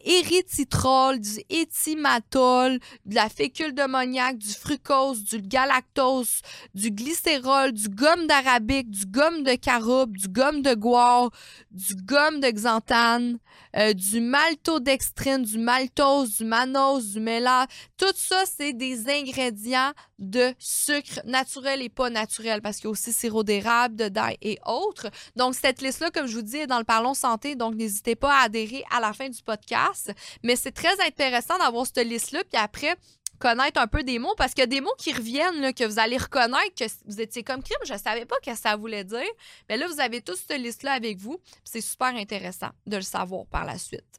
érythritol, 0.05 1.19
du 1.19 1.41
éthymatol, 1.49 2.79
de 3.05 3.15
la 3.15 3.29
fécule 3.29 3.73
d'ammoniac, 3.73 4.37
du 4.37 4.53
fructose, 4.53 5.23
du 5.23 5.41
galactose, 5.41 6.41
du 6.73 6.91
glycérol, 6.91 7.71
du 7.71 7.89
gomme 7.89 8.27
d'arabique, 8.27 8.89
du 8.89 9.05
gomme 9.05 9.43
de 9.43 9.55
caroube, 9.55 10.17
du 10.17 10.27
gomme 10.27 10.61
de 10.61 10.73
goire, 10.73 11.31
du 11.71 11.95
gomme 11.95 12.39
de 12.39 12.49
xanthane, 12.49 13.39
euh, 13.75 13.93
du 13.93 14.19
maltodextrine, 14.19 15.28
du 15.37 15.57
maltose, 15.57 16.37
du 16.37 16.45
mannose, 16.45 17.13
du 17.13 17.19
méla. 17.19 17.67
Tout 17.97 18.13
ça, 18.15 18.43
c'est 18.45 18.73
des 18.73 19.09
ingrédients 19.09 19.91
de 20.17 20.53
sucre 20.57 21.21
naturel 21.25 21.81
et 21.81 21.89
pas 21.89 22.09
naturel 22.09 22.61
parce 22.61 22.77
qu'il 22.77 22.85
y 22.85 22.87
a 22.87 22.91
aussi 22.91 23.13
sirop 23.13 23.43
d'érable 23.43 23.95
dedans 23.95 24.29
et 24.41 24.57
autres. 24.65 25.09
Donc, 25.35 25.55
cette 25.55 25.81
liste-là, 25.81 26.09
comme 26.11 26.27
je 26.27 26.35
vous 26.35 26.41
dis, 26.41 26.57
est 26.57 26.67
dans 26.67 26.79
le 26.79 26.83
Parlons 26.83 27.13
Santé. 27.13 27.55
Donc, 27.55 27.75
n'hésitez 27.75 28.15
pas 28.15 28.33
à 28.39 28.45
adhérer 28.45 28.83
à 28.91 28.99
la 28.99 29.13
fin 29.13 29.29
du 29.29 29.41
podcast. 29.41 30.11
Mais 30.43 30.55
c'est 30.55 30.71
très 30.71 30.99
intéressant 31.05 31.57
d'avoir 31.57 31.85
cette 31.85 32.05
liste-là. 32.05 32.43
Puis 32.49 32.61
après, 32.61 32.95
connaître 33.39 33.79
un 33.79 33.87
peu 33.87 34.03
des 34.03 34.19
mots 34.19 34.35
parce 34.37 34.53
qu'il 34.53 34.61
y 34.61 34.63
a 34.63 34.67
des 34.67 34.81
mots 34.81 34.93
qui 34.97 35.13
reviennent, 35.13 35.61
là, 35.61 35.73
que 35.73 35.85
vous 35.85 35.99
allez 35.99 36.17
reconnaître, 36.17 36.75
que 36.77 36.85
vous 37.05 37.21
étiez 37.21 37.43
comme 37.43 37.63
crime, 37.63 37.77
je 37.85 37.93
ne 37.93 37.97
savais 37.97 38.25
pas 38.25 38.35
ce 38.43 38.51
que 38.51 38.57
ça 38.57 38.75
voulait 38.75 39.03
dire. 39.03 39.31
Mais 39.69 39.77
là, 39.77 39.87
vous 39.87 39.99
avez 39.99 40.21
toute 40.21 40.37
cette 40.37 40.59
liste-là 40.59 40.91
avec 40.91 41.17
vous. 41.17 41.39
C'est 41.63 41.81
super 41.81 42.15
intéressant 42.15 42.69
de 42.85 42.97
le 42.97 43.01
savoir 43.01 43.45
par 43.47 43.65
la 43.65 43.77
suite. 43.77 44.18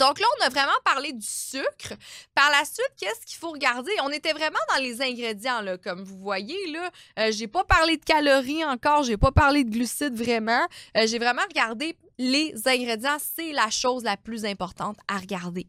Donc 0.00 0.18
là, 0.18 0.26
on 0.40 0.46
a 0.46 0.48
vraiment 0.48 0.80
parlé 0.82 1.12
du 1.12 1.26
sucre. 1.26 1.92
Par 2.34 2.50
la 2.50 2.64
suite, 2.64 2.90
qu'est-ce 2.98 3.26
qu'il 3.26 3.36
faut 3.36 3.50
regarder? 3.50 3.92
On 4.02 4.08
était 4.08 4.32
vraiment 4.32 4.58
dans 4.74 4.82
les 4.82 5.02
ingrédients, 5.02 5.60
là, 5.60 5.76
comme 5.76 6.02
vous 6.02 6.16
voyez. 6.16 6.56
Là, 6.72 6.90
euh, 7.18 7.30
j'ai 7.32 7.46
pas 7.46 7.64
parlé 7.64 7.98
de 7.98 8.04
calories 8.04 8.64
encore, 8.64 9.02
j'ai 9.02 9.18
pas 9.18 9.30
parlé 9.30 9.62
de 9.62 9.70
glucides 9.70 10.16
vraiment. 10.16 10.66
Euh, 10.96 11.06
j'ai 11.06 11.18
vraiment 11.18 11.42
regardé 11.46 11.98
les 12.16 12.54
ingrédients. 12.66 13.18
C'est 13.18 13.52
la 13.52 13.68
chose 13.68 14.02
la 14.02 14.16
plus 14.16 14.46
importante 14.46 14.96
à 15.06 15.18
regarder. 15.18 15.66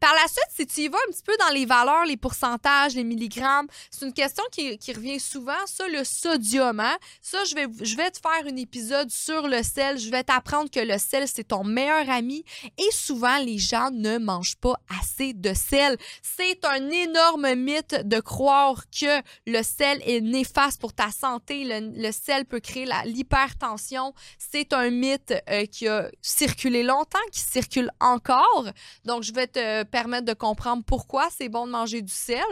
Par 0.00 0.12
la 0.14 0.26
suite, 0.28 0.48
si 0.54 0.66
tu 0.66 0.80
y 0.82 0.88
vas 0.88 0.98
un 1.08 1.12
petit 1.12 1.22
peu 1.22 1.36
dans 1.38 1.54
les 1.54 1.66
valeurs, 1.66 2.04
les 2.04 2.16
pourcentages, 2.16 2.94
les 2.94 3.04
milligrammes, 3.04 3.66
c'est 3.90 4.06
une 4.06 4.12
question 4.12 4.42
qui, 4.50 4.78
revient 4.92 5.20
souvent, 5.20 5.66
ça, 5.66 5.86
le 5.88 6.04
sodium. 6.04 6.80
Hein? 6.80 6.96
Ça, 7.20 7.44
je 7.44 7.54
vais, 7.54 7.66
je 7.82 7.96
vais 7.96 8.10
te 8.10 8.18
faire 8.18 8.46
un 8.46 8.56
épisode 8.56 9.10
sur 9.10 9.46
le 9.46 9.62
sel. 9.62 9.98
Je 9.98 10.10
vais 10.10 10.24
t'apprendre 10.24 10.70
que 10.70 10.80
le 10.80 10.98
sel, 10.98 11.28
c'est 11.28 11.44
ton 11.44 11.64
meilleur 11.64 12.08
ami. 12.08 12.44
Et 12.78 12.90
souvent, 12.90 13.38
les 13.38 13.58
gens 13.58 13.90
ne 13.90 14.18
mangent 14.18 14.56
pas 14.56 14.76
assez 15.00 15.34
de 15.34 15.52
sel. 15.54 15.96
C'est 16.22 16.64
un 16.64 16.88
énorme 16.90 17.54
mythe 17.54 18.06
de 18.06 18.20
croire 18.20 18.84
que 18.90 19.22
le 19.46 19.62
sel 19.62 20.00
est 20.06 20.20
néfaste 20.20 20.80
pour 20.80 20.92
ta 20.92 21.10
santé. 21.10 21.64
Le, 21.64 22.12
sel 22.12 22.44
peut 22.46 22.60
créer 22.60 22.88
l'hypertension. 23.04 24.14
C'est 24.38 24.72
un 24.72 24.90
mythe 24.90 25.34
euh, 25.50 25.66
qui 25.66 25.88
a 25.88 26.10
circulé 26.22 26.82
longtemps, 26.82 27.18
qui 27.32 27.40
circule 27.40 27.90
encore. 28.00 28.68
Donc, 29.04 29.22
je 29.22 29.32
vais 29.32 29.46
te 29.46 29.57
permettre 29.90 30.26
de 30.26 30.32
comprendre 30.32 30.82
pourquoi 30.84 31.28
c'est 31.36 31.48
bon 31.48 31.66
de 31.66 31.72
manger 31.72 32.02
du 32.02 32.12
sel. 32.12 32.42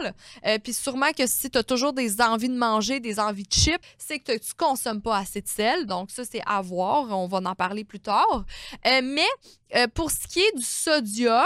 Euh, 0.45 0.57
puis 0.59 0.73
sûrement 0.73 1.11
que 1.17 1.27
si 1.27 1.49
tu 1.49 1.57
as 1.57 1.63
toujours 1.63 1.93
des 1.93 2.21
envies 2.21 2.49
de 2.49 2.57
manger, 2.57 2.99
des 2.99 3.19
envies 3.19 3.43
de 3.43 3.53
chips, 3.53 3.81
c'est 3.97 4.19
que 4.19 4.37
tu 4.37 4.53
consommes 4.55 5.01
pas 5.01 5.17
assez 5.17 5.41
de 5.41 5.47
sel. 5.47 5.85
Donc 5.85 6.11
ça, 6.11 6.23
c'est 6.23 6.41
à 6.45 6.61
voir. 6.61 7.09
On 7.09 7.27
va 7.27 7.37
en 7.37 7.55
parler 7.55 7.83
plus 7.83 7.99
tard. 7.99 8.45
Euh, 8.85 9.01
mais 9.03 9.27
euh, 9.75 9.87
pour 9.93 10.11
ce 10.11 10.27
qui 10.27 10.39
est 10.39 10.55
du 10.55 10.63
sodium, 10.63 11.45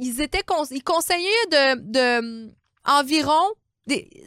ils 0.00 0.20
étaient 0.20 0.44
conseillaient 0.84 1.46
de, 1.50 1.80
de 1.80 2.52
environ 2.84 3.46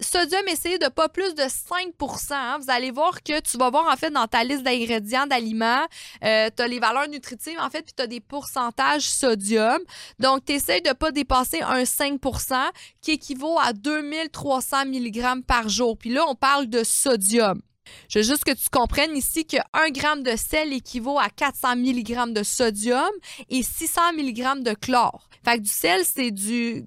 sodium, 0.01 0.47
essayez 0.47 0.77
de 0.77 0.87
pas 0.87 1.09
plus 1.09 1.35
de 1.35 1.43
5% 1.43 2.33
hein. 2.33 2.57
Vous 2.59 2.69
allez 2.71 2.91
voir 2.91 3.21
que 3.23 3.39
tu 3.41 3.57
vas 3.57 3.69
voir, 3.69 3.91
en 3.91 3.97
fait, 3.97 4.09
dans 4.09 4.27
ta 4.27 4.43
liste 4.43 4.63
d'ingrédients 4.63 5.27
d'aliments, 5.27 5.85
euh, 6.23 6.49
tu 6.55 6.63
as 6.63 6.67
les 6.67 6.79
valeurs 6.79 7.09
nutritives, 7.09 7.59
en 7.59 7.69
fait, 7.69 7.81
puis 7.81 7.93
tu 7.95 8.01
as 8.01 8.07
des 8.07 8.21
pourcentages 8.21 9.09
sodium. 9.09 9.79
Donc, 10.19 10.45
tu 10.45 10.53
essaies 10.53 10.81
de 10.81 10.93
pas 10.93 11.11
dépasser 11.11 11.61
un 11.61 11.83
5% 11.83 12.55
qui 13.01 13.11
équivaut 13.11 13.57
à 13.59 13.73
2300 13.73 14.85
mg 14.85 15.43
par 15.45 15.67
jour. 15.67 15.97
Puis 15.97 16.09
là, 16.09 16.25
on 16.27 16.35
parle 16.35 16.67
de 16.67 16.83
sodium. 16.83 17.61
Je 18.07 18.19
veux 18.19 18.25
juste 18.25 18.43
que 18.43 18.51
tu 18.51 18.69
comprennes 18.69 19.15
ici 19.15 19.45
que 19.45 19.57
1 19.73 19.93
g 19.93 20.23
de 20.23 20.37
sel 20.37 20.73
équivaut 20.73 21.19
à 21.19 21.29
400 21.29 21.75
mg 21.75 22.33
de 22.33 22.43
sodium 22.43 23.09
et 23.49 23.63
600 23.63 24.13
mg 24.13 24.63
de 24.63 24.73
chlore. 24.73 25.27
Fait 25.43 25.57
que 25.57 25.63
du 25.63 25.69
sel, 25.69 26.05
c'est 26.05 26.31
du 26.31 26.85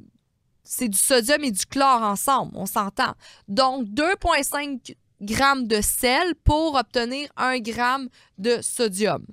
c'est 0.65 0.89
du 0.89 0.99
sodium 0.99 1.43
et 1.45 1.51
du 1.51 1.67
chlore 1.67 2.03
ensemble, 2.03 2.53
on 2.55 2.67
s'entend. 2.67 3.15
Donc, 3.49 3.87
2,5 3.89 4.95
grammes 5.21 5.67
de 5.67 5.81
sel 5.81 6.35
pour 6.45 6.75
obtenir 6.75 7.29
1 7.37 7.61
gramme 7.61 8.09
de 8.39 8.61
sodium 8.61 9.25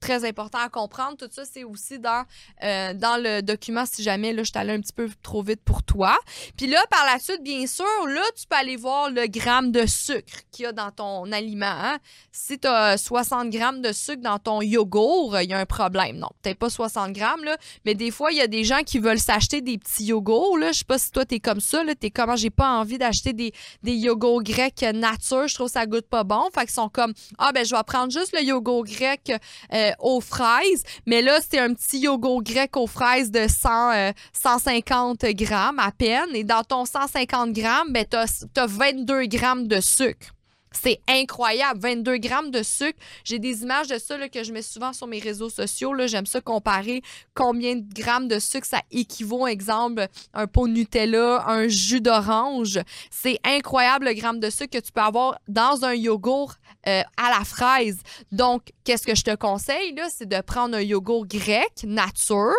très 0.00 0.24
important 0.24 0.58
à 0.58 0.68
comprendre. 0.68 1.16
Tout 1.16 1.28
ça, 1.30 1.42
c'est 1.44 1.62
aussi 1.62 1.98
dans, 1.98 2.24
euh, 2.64 2.94
dans 2.94 3.22
le 3.22 3.42
document, 3.42 3.84
si 3.86 4.02
jamais 4.02 4.32
là, 4.32 4.42
je 4.42 4.50
suis 4.50 4.58
un 4.58 4.80
petit 4.80 4.92
peu 4.92 5.08
trop 5.22 5.42
vite 5.42 5.60
pour 5.64 5.82
toi. 5.82 6.18
Puis 6.56 6.66
là, 6.66 6.82
par 6.90 7.04
la 7.04 7.18
suite, 7.18 7.42
bien 7.42 7.66
sûr, 7.66 7.84
là, 8.06 8.22
tu 8.36 8.46
peux 8.48 8.56
aller 8.56 8.76
voir 8.76 9.10
le 9.10 9.26
gramme 9.26 9.70
de 9.70 9.86
sucre 9.86 10.40
qu'il 10.50 10.64
y 10.64 10.66
a 10.66 10.72
dans 10.72 10.90
ton 10.90 11.30
aliment. 11.30 11.66
Hein. 11.66 11.98
Si 12.32 12.58
tu 12.58 12.66
as 12.66 12.96
60 12.96 13.50
grammes 13.50 13.82
de 13.82 13.92
sucre 13.92 14.22
dans 14.22 14.38
ton 14.38 14.62
yogourt, 14.62 15.38
il 15.40 15.50
y 15.50 15.52
a 15.52 15.58
un 15.58 15.66
problème. 15.66 16.16
Non, 16.16 16.28
peut-être 16.42 16.58
pas 16.58 16.70
60 16.70 17.12
grammes, 17.12 17.44
là, 17.44 17.56
mais 17.84 17.94
des 17.94 18.10
fois, 18.10 18.32
il 18.32 18.38
y 18.38 18.42
a 18.42 18.46
des 18.46 18.64
gens 18.64 18.82
qui 18.84 18.98
veulent 18.98 19.18
s'acheter 19.18 19.60
des 19.60 19.78
petits 19.78 20.04
yogourts. 20.04 20.58
Là. 20.58 20.72
Je 20.72 20.78
sais 20.78 20.84
pas 20.84 20.98
si 20.98 21.10
toi, 21.10 21.24
tu 21.24 21.36
es 21.36 21.40
comme 21.40 21.60
ça. 21.60 21.82
Tu 22.00 22.06
es 22.06 22.10
comment, 22.10 22.36
j'ai 22.36 22.50
pas 22.50 22.70
envie 22.78 22.98
d'acheter 22.98 23.32
des, 23.32 23.52
des 23.82 23.94
yogourts 23.94 24.42
grecs 24.42 24.82
nature. 24.94 25.46
Je 25.46 25.54
trouve 25.54 25.66
que 25.66 25.72
ça 25.72 25.86
goûte 25.86 26.06
pas 26.06 26.24
bon. 26.24 26.48
Fait 26.54 26.62
qu'ils 26.62 26.70
sont 26.70 26.88
comme, 26.88 27.12
ah, 27.38 27.52
ben, 27.52 27.64
je 27.64 27.74
vais 27.74 27.82
prendre 27.82 28.10
juste 28.10 28.34
le 28.34 28.42
yogourt 28.42 28.84
grec. 28.84 29.32
Euh, 29.72 29.89
aux 29.98 30.20
fraises, 30.20 30.84
mais 31.06 31.22
là, 31.22 31.38
c'est 31.40 31.58
un 31.58 31.74
petit 31.74 31.98
yogourt 32.00 32.42
grec 32.42 32.76
aux 32.76 32.86
fraises 32.86 33.30
de 33.30 33.46
100, 33.48 34.12
150 34.32 35.24
euh, 35.24 35.32
grammes 35.32 35.78
à 35.78 35.90
peine. 35.92 36.28
Et 36.34 36.44
dans 36.44 36.62
ton 36.62 36.84
150 36.84 37.52
grammes, 37.52 37.92
ben, 37.92 38.04
tu 38.08 38.16
as 38.16 38.66
22 38.66 39.26
grammes 39.26 39.66
de 39.66 39.80
sucre. 39.80 40.34
C'est 40.72 41.00
incroyable, 41.08 41.80
22 41.80 42.18
grammes 42.18 42.50
de 42.52 42.62
sucre. 42.62 42.98
J'ai 43.24 43.40
des 43.40 43.62
images 43.62 43.88
de 43.88 43.98
ça 43.98 44.28
que 44.28 44.44
je 44.44 44.52
mets 44.52 44.62
souvent 44.62 44.92
sur 44.92 45.08
mes 45.08 45.18
réseaux 45.18 45.50
sociaux. 45.50 45.94
J'aime 46.06 46.26
ça 46.26 46.40
comparer 46.40 47.02
combien 47.34 47.76
de 47.76 47.84
grammes 47.92 48.28
de 48.28 48.38
sucre 48.38 48.66
ça 48.66 48.80
équivaut, 48.92 49.46
exemple, 49.48 50.06
un 50.32 50.46
pot 50.46 50.68
de 50.68 50.72
Nutella, 50.72 51.44
un 51.48 51.66
jus 51.66 52.00
d'orange. 52.00 52.78
C'est 53.10 53.38
incroyable 53.44 54.06
le 54.06 54.12
gramme 54.12 54.38
de 54.38 54.48
sucre 54.48 54.78
que 54.78 54.84
tu 54.84 54.92
peux 54.92 55.00
avoir 55.00 55.38
dans 55.48 55.84
un 55.84 55.94
yogourt 55.94 56.54
euh, 56.86 57.02
à 57.16 57.30
la 57.36 57.44
fraise. 57.44 57.98
Donc, 58.30 58.72
qu'est-ce 58.84 59.06
que 59.06 59.14
je 59.14 59.24
te 59.24 59.34
conseille, 59.34 59.94
c'est 60.08 60.28
de 60.28 60.40
prendre 60.40 60.76
un 60.76 60.80
yogourt 60.80 61.26
grec, 61.26 61.84
nature, 61.84 62.54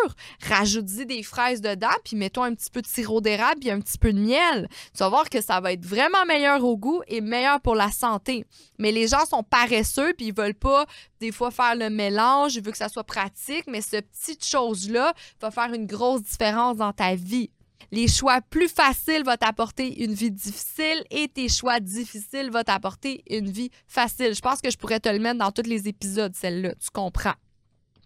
rajouter 0.48 1.06
des 1.06 1.22
fraises 1.22 1.60
dedans, 1.60 1.88
puis 2.04 2.16
mettons 2.16 2.42
un 2.42 2.54
petit 2.54 2.70
peu 2.70 2.82
de 2.82 2.86
sirop 2.86 3.20
d'érable 3.20 3.66
et 3.66 3.70
un 3.70 3.80
petit 3.80 3.98
peu 3.98 4.12
de 4.12 4.20
miel. 4.20 4.68
Tu 4.94 4.98
vas 4.98 5.08
voir 5.08 5.28
que 5.28 5.40
ça 5.40 5.60
va 5.60 5.72
être 5.72 5.84
vraiment 5.84 6.24
meilleur 6.26 6.62
au 6.64 6.76
goût 6.76 7.02
et 7.08 7.20
meilleur 7.20 7.60
pour 7.60 7.74
la 7.74 7.90
santé. 7.90 8.01
Mais 8.78 8.92
les 8.92 9.08
gens 9.08 9.24
sont 9.26 9.42
paresseux 9.42 10.12
puis 10.16 10.26
ils 10.28 10.34
veulent 10.34 10.54
pas 10.54 10.86
des 11.20 11.32
fois 11.32 11.50
faire 11.50 11.74
le 11.74 11.90
mélange, 11.90 12.56
ils 12.56 12.62
veulent 12.62 12.72
que 12.72 12.78
ça 12.78 12.88
soit 12.88 13.04
pratique, 13.04 13.64
mais 13.66 13.80
cette 13.80 14.10
petite 14.10 14.44
chose-là 14.44 15.12
va 15.40 15.50
faire 15.50 15.72
une 15.72 15.86
grosse 15.86 16.22
différence 16.22 16.76
dans 16.76 16.92
ta 16.92 17.14
vie. 17.14 17.50
Les 17.90 18.08
choix 18.08 18.40
plus 18.40 18.68
faciles 18.68 19.22
vont 19.24 19.36
t'apporter 19.36 20.02
une 20.02 20.14
vie 20.14 20.30
difficile 20.30 21.04
et 21.10 21.28
tes 21.28 21.48
choix 21.48 21.78
difficiles 21.78 22.50
vont 22.50 22.62
t'apporter 22.62 23.22
une 23.28 23.50
vie 23.50 23.70
facile. 23.86 24.34
Je 24.34 24.40
pense 24.40 24.62
que 24.62 24.70
je 24.70 24.78
pourrais 24.78 25.00
te 25.00 25.10
le 25.10 25.18
mettre 25.18 25.38
dans 25.38 25.52
tous 25.52 25.68
les 25.68 25.88
épisodes, 25.88 26.34
celle-là. 26.34 26.74
Tu 26.76 26.88
comprends? 26.90 27.34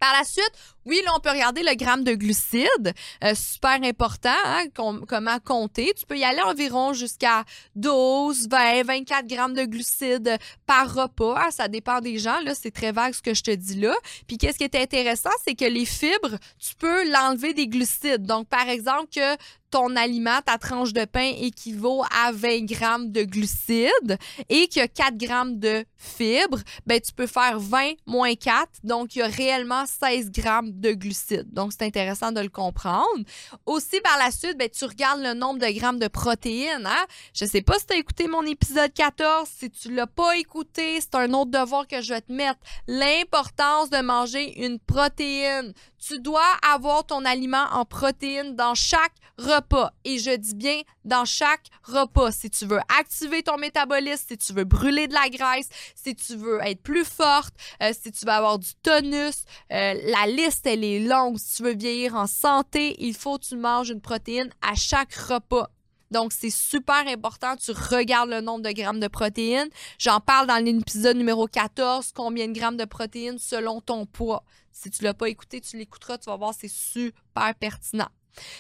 Par 0.01 0.13
la 0.13 0.25
suite, 0.25 0.53
oui, 0.87 1.03
là, 1.05 1.13
on 1.17 1.21
peut 1.21 1.31
regarder 1.31 1.63
le 1.63 1.75
gramme 1.75 2.05
de 2.05 2.15
glucides. 2.15 2.95
Euh, 3.25 3.35
super 3.35 3.83
important, 3.83 4.31
hein, 4.45 4.65
comment 4.75 5.39
compter. 5.45 5.93
Tu 5.99 6.07
peux 6.07 6.17
y 6.17 6.23
aller 6.23 6.43
environ 6.43 6.93
jusqu'à 6.93 7.45
12, 7.75 8.49
20, 8.49 8.85
24 8.85 9.27
grammes 9.27 9.55
de 9.55 9.65
glucides 9.65 10.39
par 10.65 10.95
repas. 10.95 11.39
Hein, 11.39 11.51
ça 11.51 11.67
dépend 11.67 12.01
des 12.01 12.19
gens. 12.19 12.39
Là, 12.45 12.55
c'est 12.55 12.71
très 12.71 12.93
vague 12.93 13.15
ce 13.15 13.23
que 13.23 13.35
je 13.35 13.43
te 13.43 13.51
dis 13.51 13.81
là. 13.81 13.95
Puis, 14.29 14.39
qu'est-ce 14.39 14.59
qui 14.59 14.65
est 14.65 14.77
intéressant, 14.77 15.31
c'est 15.45 15.57
que 15.57 15.65
les 15.65 15.85
fibres, 15.85 16.39
tu 16.59 16.77
peux 16.79 17.11
l'enlever 17.11 17.53
des 17.53 17.67
glucides. 17.67 18.23
Donc, 18.23 18.47
par 18.49 18.69
exemple, 18.69 19.09
que 19.13 19.37
ton 19.71 19.97
aliment, 19.97 20.41
ta 20.45 20.59
tranche 20.59 20.93
de 20.93 21.05
pain 21.05 21.33
équivaut 21.39 22.03
à 22.25 22.33
20 22.33 22.65
grammes 22.65 23.11
de 23.11 23.25
glucides 23.25 24.17
et 24.49 24.69
qu'il 24.69 24.81
y 24.81 24.85
a 24.85 24.89
4 24.89 25.17
grammes 25.17 25.59
de 25.59 25.85
fibres, 25.97 26.61
ben, 26.87 27.01
tu 27.01 27.13
peux 27.13 27.27
faire 27.27 27.59
20 27.59 27.93
moins 28.07 28.35
4. 28.35 28.69
Donc, 28.85 29.17
il 29.17 29.21
y 29.21 29.23
a 29.23 29.27
réellement 29.27 29.85
16 29.87 30.31
grammes 30.31 30.71
de 30.81 30.93
glucides. 30.93 31.53
Donc, 31.53 31.73
c'est 31.73 31.85
intéressant 31.85 32.33
de 32.33 32.41
le 32.41 32.49
comprendre. 32.49 33.25
Aussi, 33.67 34.01
par 34.01 34.19
la 34.19 34.31
suite, 34.31 34.57
ben, 34.59 34.69
tu 34.69 34.85
regardes 34.85 35.21
le 35.21 35.35
nombre 35.35 35.59
de 35.59 35.79
grammes 35.79 35.99
de 35.99 36.09
protéines. 36.09 36.87
Hein? 36.87 37.07
Je 37.35 37.45
sais 37.45 37.63
pas 37.63 37.79
si 37.79 37.87
tu 37.87 37.95
as 37.95 37.99
écouté 37.99 38.29
mon 38.29 38.43
épisode 38.43 38.93
14. 38.93 39.49
Si 39.49 39.71
tu 39.71 39.93
l'as 39.95 40.07
pas 40.07 40.37
écouté, 40.37 41.01
c'est 41.01 41.15
un 41.15 41.33
autre 41.33 41.51
devoir 41.51 41.87
que 41.87 42.01
je 42.01 42.15
vais 42.15 42.21
te 42.21 42.33
mettre. 42.33 42.61
L'importance 42.87 43.91
de 43.91 44.01
manger 44.01 44.65
une 44.65 44.79
protéine. 44.79 45.73
Tu 46.07 46.21
dois 46.21 46.53
avoir 46.63 47.05
ton 47.05 47.25
aliment 47.25 47.67
en 47.73 47.85
protéines 47.85 48.55
dans 48.55 48.75
chaque 48.75 49.15
repas. 49.39 49.91
Et 50.05 50.19
je 50.19 50.37
dis 50.37 50.55
bien 50.55 50.83
dans 51.05 51.25
chaque 51.25 51.67
repas. 51.83 52.31
Si 52.31 52.49
tu 52.49 52.65
veux 52.65 52.79
activer 52.99 53.43
ton 53.43 53.57
métabolisme, 53.57 54.25
si 54.29 54.39
tu 54.39 54.53
veux 54.53 54.63
brûler 54.63 55.09
de 55.09 55.15
la 55.15 55.29
graisse, 55.29 55.69
si 55.97 56.15
tu 56.15 56.37
veux 56.37 56.61
être 56.63 56.81
plus 56.83 57.05
forte, 57.05 57.55
euh, 57.83 57.93
si 57.93 58.13
tu 58.13 58.25
veux 58.25 58.33
avoir 58.33 58.59
du 58.61 58.73
tonus, 58.83 59.45
euh, 59.73 59.95
la 60.05 60.27
liste, 60.27 60.67
elle 60.67 60.85
est 60.85 61.01
longue. 61.01 61.39
Si 61.39 61.57
tu 61.57 61.63
veux 61.65 61.75
vieillir 61.75 62.15
en 62.15 62.29
santé, 62.29 62.95
il 62.99 63.15
faut 63.15 63.39
que 63.39 63.47
tu 63.47 63.57
manges 63.57 63.91
une 63.91 64.01
protéine 64.01 64.51
à 64.63 64.77
chaque 64.77 65.15
repas. 65.15 65.71
Donc, 66.11 66.33
c'est 66.33 66.51
super 66.51 67.07
important. 67.09 67.57
Tu 67.57 67.73
regardes 67.73 68.31
le 68.31 68.41
nombre 68.41 68.63
de 68.63 68.73
grammes 68.73 69.01
de 69.01 69.09
protéines. 69.09 69.69
J'en 69.99 70.21
parle 70.21 70.47
dans 70.47 70.63
l'épisode 70.63 71.17
numéro 71.17 71.47
14, 71.47 72.13
combien 72.15 72.49
de 72.49 72.53
grammes 72.53 72.77
de 72.77 72.85
protéines 72.85 73.39
selon 73.39 73.81
ton 73.81 74.07
poids. 74.07 74.45
Si 74.73 74.91
tu 74.91 75.03
ne 75.03 75.09
l'as 75.09 75.15
pas 75.15 75.29
écouté, 75.29 75.61
tu 75.61 75.77
l'écouteras, 75.77 76.19
tu 76.19 76.31
vas 76.31 76.37
voir, 76.37 76.53
c'est 76.59 76.69
super 76.69 77.55
pertinent. 77.59 78.09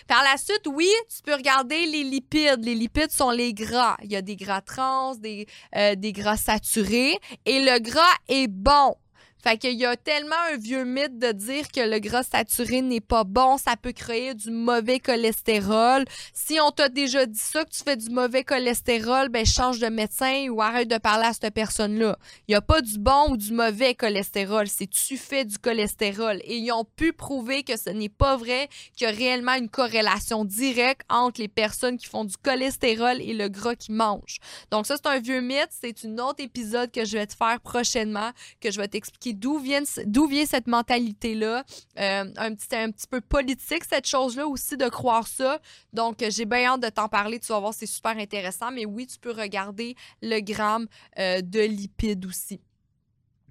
Par 0.06 0.22
la 0.22 0.36
suite, 0.38 0.66
oui, 0.66 0.90
tu 1.14 1.22
peux 1.22 1.34
regarder 1.34 1.86
les 1.86 2.02
lipides. 2.02 2.64
Les 2.64 2.74
lipides 2.74 3.10
sont 3.10 3.30
les 3.30 3.52
gras. 3.52 3.96
Il 4.02 4.10
y 4.10 4.16
a 4.16 4.22
des 4.22 4.36
gras 4.36 4.62
trans, 4.62 5.14
des, 5.16 5.46
euh, 5.76 5.94
des 5.94 6.12
gras 6.12 6.36
saturés. 6.36 7.18
Et 7.44 7.60
le 7.60 7.78
gras 7.78 8.02
est 8.28 8.48
bon. 8.48 8.96
Fait 9.42 9.58
qu'il 9.58 9.74
y 9.74 9.84
a 9.84 9.96
tellement 9.96 10.34
un 10.52 10.56
vieux 10.56 10.84
mythe 10.84 11.18
de 11.18 11.32
dire 11.32 11.70
que 11.70 11.80
le 11.80 11.98
gras 11.98 12.24
saturé 12.24 12.82
n'est 12.82 13.00
pas 13.00 13.24
bon, 13.24 13.58
ça 13.58 13.76
peut 13.76 13.92
créer 13.92 14.34
du 14.34 14.50
mauvais 14.50 14.98
cholestérol. 14.98 16.04
Si 16.32 16.58
on 16.60 16.70
t'a 16.70 16.88
déjà 16.88 17.26
dit 17.26 17.38
ça, 17.38 17.64
que 17.64 17.70
tu 17.70 17.82
fais 17.84 17.96
du 17.96 18.10
mauvais 18.10 18.44
cholestérol, 18.44 19.28
ben 19.28 19.46
change 19.46 19.78
de 19.78 19.88
médecin 19.88 20.48
ou 20.50 20.60
arrête 20.60 20.88
de 20.88 20.98
parler 20.98 21.26
à 21.26 21.32
cette 21.32 21.54
personne-là. 21.54 22.18
Il 22.48 22.52
n'y 22.52 22.56
a 22.56 22.60
pas 22.60 22.80
du 22.80 22.98
bon 22.98 23.30
ou 23.30 23.36
du 23.36 23.52
mauvais 23.52 23.94
cholestérol, 23.94 24.66
c'est 24.68 24.88
tu 24.88 25.16
fais 25.16 25.44
du 25.44 25.58
cholestérol. 25.58 26.40
Et 26.44 26.56
ils 26.56 26.72
ont 26.72 26.84
pu 26.84 27.12
prouver 27.12 27.62
que 27.62 27.76
ce 27.76 27.90
n'est 27.90 28.08
pas 28.08 28.36
vrai, 28.36 28.68
qu'il 28.96 29.06
y 29.06 29.10
a 29.10 29.14
réellement 29.14 29.54
une 29.54 29.68
corrélation 29.68 30.44
directe 30.44 31.02
entre 31.08 31.40
les 31.40 31.48
personnes 31.48 31.98
qui 31.98 32.06
font 32.06 32.24
du 32.24 32.36
cholestérol 32.36 33.20
et 33.20 33.34
le 33.34 33.48
gras 33.48 33.74
qu'ils 33.74 33.94
mangent. 33.94 34.38
Donc 34.70 34.86
ça, 34.86 34.96
c'est 34.96 35.08
un 35.08 35.20
vieux 35.20 35.40
mythe. 35.40 35.68
C'est 35.70 36.04
un 36.04 36.18
autre 36.18 36.42
épisode 36.42 36.90
que 36.90 37.04
je 37.04 37.18
vais 37.18 37.26
te 37.26 37.34
faire 37.34 37.60
prochainement, 37.60 38.30
que 38.60 38.70
je 38.70 38.80
vais 38.80 38.88
t'expliquer 38.88 39.25
d'où 39.34 39.58
vient, 39.58 39.84
cette 39.84 40.66
mentalité-là. 40.66 41.64
Euh, 41.98 42.24
un, 42.36 42.54
petit, 42.54 43.06
peu 43.10 43.20
politique, 43.20 43.84
cette 43.84 44.06
chose-là 44.06 44.46
aussi, 44.46 44.76
de 44.76 44.88
croire 44.88 45.26
ça. 45.26 45.60
Donc, 45.92 46.24
j'ai 46.28 46.44
bien 46.44 46.72
hâte 46.72 46.82
de 46.82 46.88
t'en 46.88 47.08
parler. 47.08 47.38
Tu 47.40 47.48
vas 47.48 47.60
voir, 47.60 47.74
c'est 47.74 47.86
super 47.86 48.16
intéressant. 48.16 48.70
Mais 48.70 48.84
oui, 48.84 49.06
tu 49.06 49.18
peux 49.18 49.32
regarder 49.32 49.96
le 50.22 50.40
gramme 50.40 50.86
euh, 51.18 51.40
de 51.40 51.60
lipides 51.60 52.26
aussi. 52.26 52.60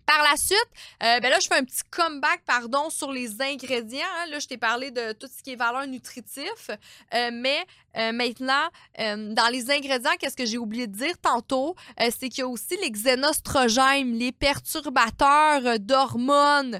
Par 0.05 0.21
la 0.23 0.38
suite, 0.38 0.69
euh, 1.01 1.19
ben 1.19 1.29
là, 1.29 1.39
je 1.41 1.47
fais 1.47 1.55
un 1.55 1.63
petit 1.63 1.81
comeback, 1.89 2.43
pardon, 2.45 2.89
sur 2.91 3.11
les 3.11 3.41
ingrédients. 3.41 4.05
Hein. 4.19 4.29
Là, 4.29 4.39
je 4.39 4.47
t'ai 4.47 4.57
parlé 4.57 4.91
de 4.91 5.13
tout 5.13 5.27
ce 5.27 5.41
qui 5.41 5.53
est 5.53 5.55
valeur 5.55 5.88
nutritif, 5.88 6.69
euh, 7.13 7.31
mais 7.33 7.65
euh, 7.97 8.12
maintenant, 8.12 8.53
dans 8.97 9.51
les 9.51 9.71
ingrédients, 9.71 10.12
qu'est-ce 10.19 10.36
que 10.36 10.45
j'ai 10.45 10.58
oublié 10.58 10.88
de 10.88 10.95
dire 10.95 11.17
tantôt, 11.21 11.75
c'est 11.97 12.29
qu'il 12.29 12.39
y 12.39 12.41
a 12.41 12.47
aussi 12.47 12.77
les 12.81 12.89
xénostrogènes, 12.89 14.13
les 14.13 14.31
perturbateurs 14.31 15.79
d'hormones. 15.79 16.79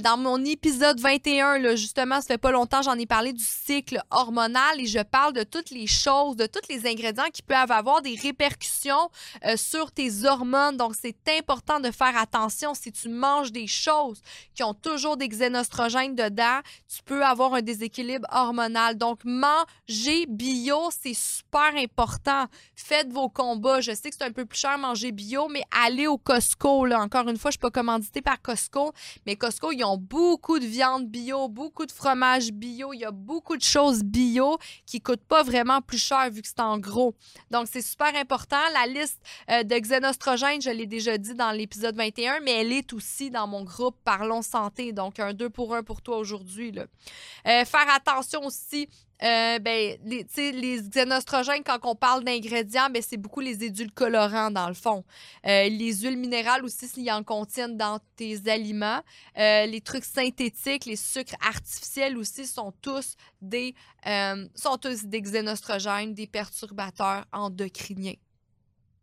dans 0.00 0.16
mon 0.16 0.44
épisode 0.44 1.00
21, 1.00 1.58
là, 1.58 1.74
justement, 1.76 2.20
ça 2.20 2.28
fait 2.28 2.38
pas 2.38 2.52
longtemps, 2.52 2.82
j'en 2.82 2.94
ai 2.94 3.06
parlé 3.06 3.32
du 3.32 3.42
cycle 3.44 4.00
hormonal 4.10 4.80
et 4.80 4.86
je 4.86 5.00
parle 5.00 5.32
de 5.32 5.42
toutes 5.42 5.70
les 5.70 5.86
choses, 5.86 6.36
de 6.36 6.46
tous 6.46 6.68
les 6.70 6.86
ingrédients 6.86 7.30
qui 7.32 7.42
peuvent 7.42 7.72
avoir 7.72 8.02
des 8.02 8.14
répercussions 8.14 9.10
sur 9.56 9.90
tes 9.90 10.24
hormones. 10.24 10.76
Donc, 10.76 10.94
c'est 11.00 11.16
important 11.36 11.80
de 11.80 11.90
faire 11.90 12.16
attention 12.16 12.74
si 12.74 12.92
tu 12.92 13.08
manges 13.08 13.52
des 13.52 13.66
choses 13.66 14.20
qui 14.54 14.62
ont 14.62 14.74
toujours 14.74 15.16
des 15.16 15.28
xénostrogènes 15.28 16.14
dedans, 16.14 16.60
tu 16.88 17.02
peux 17.04 17.24
avoir 17.24 17.54
un 17.54 17.62
déséquilibre 17.62 18.26
hormonal. 18.32 18.96
Donc, 18.96 19.20
manger 19.24 20.26
bio, 20.56 20.90
c'est 20.90 21.14
super 21.14 21.74
important. 21.76 22.46
Faites 22.74 23.12
vos 23.12 23.28
combats. 23.28 23.80
Je 23.80 23.92
sais 23.92 24.10
que 24.10 24.16
c'est 24.18 24.24
un 24.24 24.32
peu 24.32 24.46
plus 24.46 24.58
cher 24.58 24.78
manger 24.78 25.12
bio, 25.12 25.48
mais 25.48 25.62
allez 25.70 26.06
au 26.06 26.18
Costco. 26.18 26.86
Là. 26.86 27.00
Encore 27.00 27.28
une 27.28 27.36
fois, 27.36 27.50
je 27.50 27.56
ne 27.56 27.60
suis 27.60 27.70
pas 27.70 27.70
commandité 27.70 28.22
par 28.22 28.40
Costco, 28.40 28.92
mais 29.26 29.36
Costco, 29.36 29.72
ils 29.72 29.84
ont 29.84 29.98
beaucoup 29.98 30.58
de 30.58 30.64
viande 30.66 31.06
bio, 31.06 31.48
beaucoup 31.48 31.84
de 31.84 31.92
fromage 31.92 32.52
bio. 32.52 32.92
Il 32.92 33.00
y 33.00 33.04
a 33.04 33.10
beaucoup 33.10 33.56
de 33.56 33.62
choses 33.62 34.02
bio 34.02 34.58
qui 34.86 34.98
ne 34.98 35.02
coûtent 35.02 35.26
pas 35.26 35.42
vraiment 35.42 35.80
plus 35.82 36.02
cher 36.02 36.30
vu 36.30 36.42
que 36.42 36.48
c'est 36.48 36.60
en 36.60 36.78
gros. 36.78 37.14
Donc, 37.50 37.66
c'est 37.70 37.82
super 37.82 38.14
important. 38.16 38.60
La 38.72 38.86
liste 38.86 39.20
euh, 39.50 39.62
de 39.62 39.78
xénostrogènes, 39.78 40.62
je 40.62 40.70
l'ai 40.70 40.86
déjà 40.86 41.18
dit 41.18 41.34
dans 41.34 41.52
l'épisode 41.52 41.96
21, 41.96 42.40
mais 42.40 42.52
elle 42.52 42.72
est 42.72 42.92
aussi 42.92 43.30
dans 43.30 43.46
mon 43.46 43.62
groupe 43.62 43.96
Parlons 44.04 44.42
Santé. 44.42 44.92
Donc, 44.92 45.20
un 45.20 45.34
2 45.34 45.50
pour 45.50 45.74
1 45.74 45.82
pour 45.82 46.00
toi 46.00 46.16
aujourd'hui. 46.16 46.72
Euh, 46.78 47.64
faire 47.64 47.94
attention 47.94 48.44
aussi 48.44 48.88
euh, 49.22 49.58
ben, 49.58 49.96
les, 50.04 50.26
les 50.52 50.82
xénostrogènes, 50.82 51.62
quand 51.64 51.78
on 51.84 51.94
parle 51.94 52.24
d'ingrédients, 52.24 52.88
ben, 52.90 53.02
c'est 53.06 53.16
beaucoup 53.16 53.40
les 53.40 53.64
édulcorants 53.64 54.50
dans 54.50 54.68
le 54.68 54.74
fond. 54.74 55.04
Euh, 55.46 55.68
les 55.68 55.94
huiles 55.94 56.18
minérales 56.18 56.64
aussi, 56.64 56.86
s'ils 56.86 57.10
en 57.10 57.22
contiennent 57.22 57.76
dans 57.76 57.98
tes 58.16 58.48
aliments. 58.48 59.00
les 59.36 59.80
trucs 59.84 60.04
synthétiques, 60.04 60.84
les 60.84 60.96
sucres 60.96 61.36
artificiels 61.40 62.16
aussi 62.16 62.46
sont 62.46 62.72
tous 62.82 63.16
des, 63.40 63.74
sont 64.54 64.76
tous 64.78 65.04
des 65.04 65.22
xénostrogènes, 65.22 66.14
des 66.14 66.26
perturbateurs 66.26 67.24
endocriniens. 67.32 68.14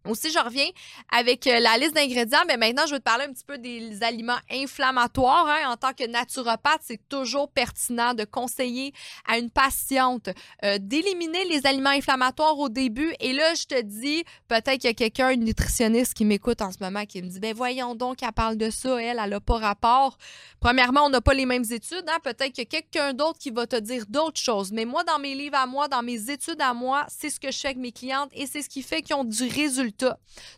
Aussi, 0.05 0.31
je 0.31 0.39
reviens 0.39 0.67
avec 1.13 1.47
euh, 1.47 1.61
la 1.61 1.77
liste 1.77 1.93
d'ingrédients, 1.93 2.43
mais 2.45 2.57
maintenant, 2.57 2.83
je 2.85 2.91
vais 2.91 2.99
te 2.99 3.03
parler 3.03 3.23
un 3.23 3.31
petit 3.31 3.45
peu 3.45 3.57
des 3.57 4.03
aliments 4.03 4.39
inflammatoires. 4.51 5.47
Hein. 5.47 5.71
En 5.71 5.77
tant 5.77 5.93
que 5.93 6.05
naturopathe, 6.05 6.81
c'est 6.81 6.99
toujours 7.07 7.49
pertinent 7.49 8.13
de 8.13 8.25
conseiller 8.25 8.93
à 9.25 9.37
une 9.37 9.49
patiente 9.49 10.27
euh, 10.65 10.77
d'éliminer 10.77 11.45
les 11.45 11.65
aliments 11.65 11.91
inflammatoires 11.91 12.59
au 12.59 12.67
début. 12.67 13.13
Et 13.21 13.31
là, 13.31 13.53
je 13.53 13.63
te 13.63 13.81
dis, 13.81 14.25
peut-être 14.49 14.79
qu'il 14.79 14.85
y 14.85 14.87
a 14.87 14.93
quelqu'un, 14.93 15.29
une 15.29 15.45
nutritionniste 15.45 16.15
qui 16.15 16.25
m'écoute 16.25 16.61
en 16.61 16.73
ce 16.73 16.79
moment, 16.81 17.05
qui 17.05 17.21
me 17.21 17.29
dit, 17.29 17.39
ben 17.39 17.55
voyons 17.55 17.95
donc, 17.95 18.23
elle 18.23 18.33
parle 18.33 18.57
de 18.57 18.69
ça, 18.69 19.01
elle, 19.01 19.21
elle 19.23 19.29
n'a 19.29 19.39
pas 19.39 19.57
rapport. 19.57 20.17
Premièrement, 20.59 21.05
on 21.05 21.09
n'a 21.09 21.21
pas 21.21 21.33
les 21.33 21.45
mêmes 21.45 21.65
études. 21.71 22.03
Hein. 22.09 22.17
Peut-être 22.21 22.51
qu'il 22.51 22.65
y 22.65 22.67
a 22.67 22.81
quelqu'un 22.81 23.13
d'autre 23.13 23.39
qui 23.39 23.51
va 23.51 23.67
te 23.67 23.79
dire 23.79 24.03
d'autres 24.09 24.41
choses. 24.41 24.73
Mais 24.73 24.83
moi, 24.83 25.05
dans 25.05 25.19
mes 25.19 25.33
livres 25.33 25.55
à 25.57 25.65
moi, 25.65 25.87
dans 25.87 26.03
mes 26.03 26.29
études 26.29 26.61
à 26.61 26.73
moi, 26.73 27.05
c'est 27.07 27.29
ce 27.29 27.39
que 27.39 27.51
je 27.51 27.57
fais 27.57 27.69
avec 27.69 27.77
mes 27.77 27.93
clientes 27.93 28.31
et 28.33 28.47
c'est 28.47 28.61
ce 28.61 28.67
qui 28.67 28.81
fait 28.81 29.01
qu'ils 29.01 29.15
ont 29.15 29.23
du 29.23 29.43
résultat 29.43 29.92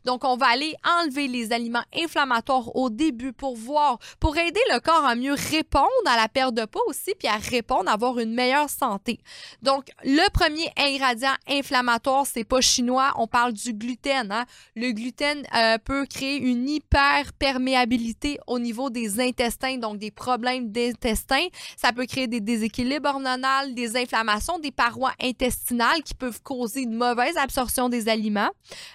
donc, 0.05 0.23
on 0.23 0.37
va 0.37 0.47
aller 0.47 0.75
enlever 0.83 1.27
les 1.27 1.51
aliments 1.51 1.83
inflammatoires 1.95 2.75
au 2.75 2.89
début 2.89 3.33
pour 3.33 3.55
voir, 3.55 3.99
pour 4.19 4.37
aider 4.37 4.59
le 4.71 4.79
corps 4.79 5.05
à 5.05 5.15
mieux 5.15 5.33
répondre 5.33 5.89
à 6.05 6.15
la 6.17 6.27
perte 6.27 6.53
de 6.53 6.65
poids 6.65 6.83
aussi, 6.87 7.13
puis 7.17 7.27
à 7.27 7.37
répondre, 7.37 7.89
à 7.89 7.93
avoir 7.93 8.19
une 8.19 8.33
meilleure 8.33 8.69
santé. 8.69 9.19
Donc, 9.61 9.87
le 10.03 10.29
premier 10.31 10.69
ingrédient 10.77 11.33
inflammatoire, 11.47 12.25
c'est 12.25 12.43
pas 12.43 12.61
chinois, 12.61 13.13
on 13.17 13.27
parle 13.27 13.53
du 13.53 13.73
gluten. 13.73 14.31
Hein. 14.31 14.45
Le 14.75 14.91
gluten 14.91 15.43
euh, 15.55 15.77
peut 15.77 16.05
créer 16.05 16.37
une 16.37 16.69
hyperperméabilité 16.69 18.39
au 18.47 18.59
niveau 18.59 18.89
des 18.89 19.19
intestins, 19.19 19.77
donc 19.77 19.97
des 19.97 20.11
problèmes 20.11 20.71
d'intestin. 20.71 21.47
Ça 21.77 21.91
peut 21.91 22.05
créer 22.05 22.27
des 22.27 22.41
déséquilibres 22.41 23.09
hormonaux, 23.09 23.73
des 23.73 23.97
inflammations 23.97 24.59
des 24.59 24.71
parois 24.71 25.13
intestinales 25.21 26.03
qui 26.03 26.13
peuvent 26.13 26.41
causer 26.41 26.81
une 26.81 26.95
mauvaise 26.95 27.37
absorption 27.37 27.89
des 27.89 28.09
aliments. 28.09 28.49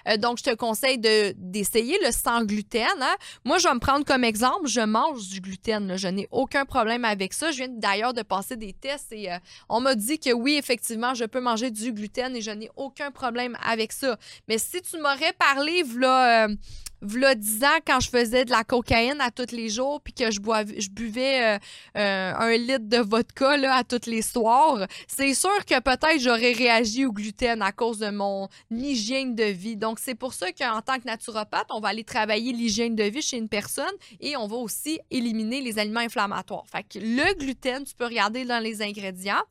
Euh, 0.07 0.17
donc, 0.17 0.30
Donc, 0.31 0.37
je 0.37 0.49
te 0.49 0.55
conseille 0.55 0.97
de, 0.97 1.33
d'essayer 1.35 1.97
le 2.05 2.09
sans 2.13 2.45
gluten. 2.45 2.87
Hein. 3.01 3.15
Moi, 3.43 3.57
je 3.57 3.67
vais 3.67 3.73
me 3.73 3.81
prendre 3.81 4.05
comme 4.05 4.23
exemple, 4.23 4.65
je 4.69 4.79
mange 4.79 5.27
du 5.27 5.41
gluten. 5.41 5.97
Je 5.97 6.07
n'ai 6.07 6.29
aucun 6.31 6.63
problème 6.63 7.03
avec 7.03 7.33
ça. 7.33 7.51
Je 7.51 7.57
viens 7.57 7.67
d'ailleurs 7.67 8.13
de 8.13 8.21
passer 8.21 8.55
des 8.55 8.71
tests 8.71 9.11
et 9.11 9.29
euh, 9.29 9.35
on 9.67 9.81
m'a 9.81 9.93
dit 9.93 10.19
que 10.19 10.31
oui, 10.31 10.55
effectivement, 10.55 11.13
je 11.15 11.25
peux 11.25 11.41
manger 11.41 11.69
du 11.69 11.91
gluten 11.91 12.33
et 12.33 12.39
je 12.39 12.51
n'ai 12.51 12.69
aucun 12.77 13.11
problème 13.11 13.57
avec 13.61 13.91
ça. 13.91 14.17
Mais 14.47 14.57
si 14.57 14.81
tu 14.81 14.97
m'aurais 14.99 15.33
parlé, 15.37 15.83
voilà, 15.83 16.45
euh, 16.45 16.55
v'là 17.01 17.35
10 17.35 17.63
ans, 17.63 17.79
quand 17.85 17.99
je 17.99 18.09
faisais 18.09 18.45
de 18.45 18.51
la 18.51 18.63
cocaïne 18.63 19.19
à 19.19 19.31
tous 19.31 19.51
les 19.51 19.69
jours, 19.69 20.01
puis 20.01 20.13
que 20.13 20.31
je, 20.31 20.39
buvais 20.89 21.55
euh, 21.55 21.59
euh, 21.97 22.33
un 22.37 22.57
litre 22.57 22.87
de 22.87 22.97
vodka 22.97 23.57
là, 23.57 23.75
à 23.75 23.83
tous 23.83 24.09
les 24.09 24.21
soirs, 24.21 24.85
c'est 25.07 25.33
sûr 25.33 25.65
que 25.65 25.79
peut-être 25.79 26.19
j'aurais 26.19 26.51
réagi 26.51 27.05
au 27.05 27.11
gluten 27.11 27.61
à 27.61 27.71
cause 27.71 27.99
de 27.99 28.09
mon 28.09 28.47
hygiène 28.69 29.35
de 29.35 29.43
vie. 29.43 29.75
Donc, 29.75 29.99
c'est 29.99 30.15
pour 30.15 30.33
ça 30.33 30.51
qu'en 30.51 30.81
tant 30.81 30.99
que 30.99 31.05
naturopathe, 31.05 31.67
on 31.71 31.79
va 31.79 31.89
aller 31.89 32.03
travailler 32.03 32.53
l'hygiène 32.53 32.95
de 32.95 33.03
vie 33.03 33.21
chez 33.21 33.37
une 33.37 33.49
personne 33.49 33.85
et 34.19 34.37
on 34.37 34.47
va 34.47 34.57
aussi 34.57 34.99
éliminer 35.09 35.61
les 35.61 35.79
aliments 35.79 36.01
inflammatoires. 36.01 36.65
Fait 36.71 36.83
que 36.83 36.99
le 36.99 37.33
gluten, 37.37 37.83
tu 37.83 37.95
peux 37.95 38.05
regarder 38.05 38.45
dans 38.45 38.59
les 38.59 38.81
ingrédients. 38.81 39.41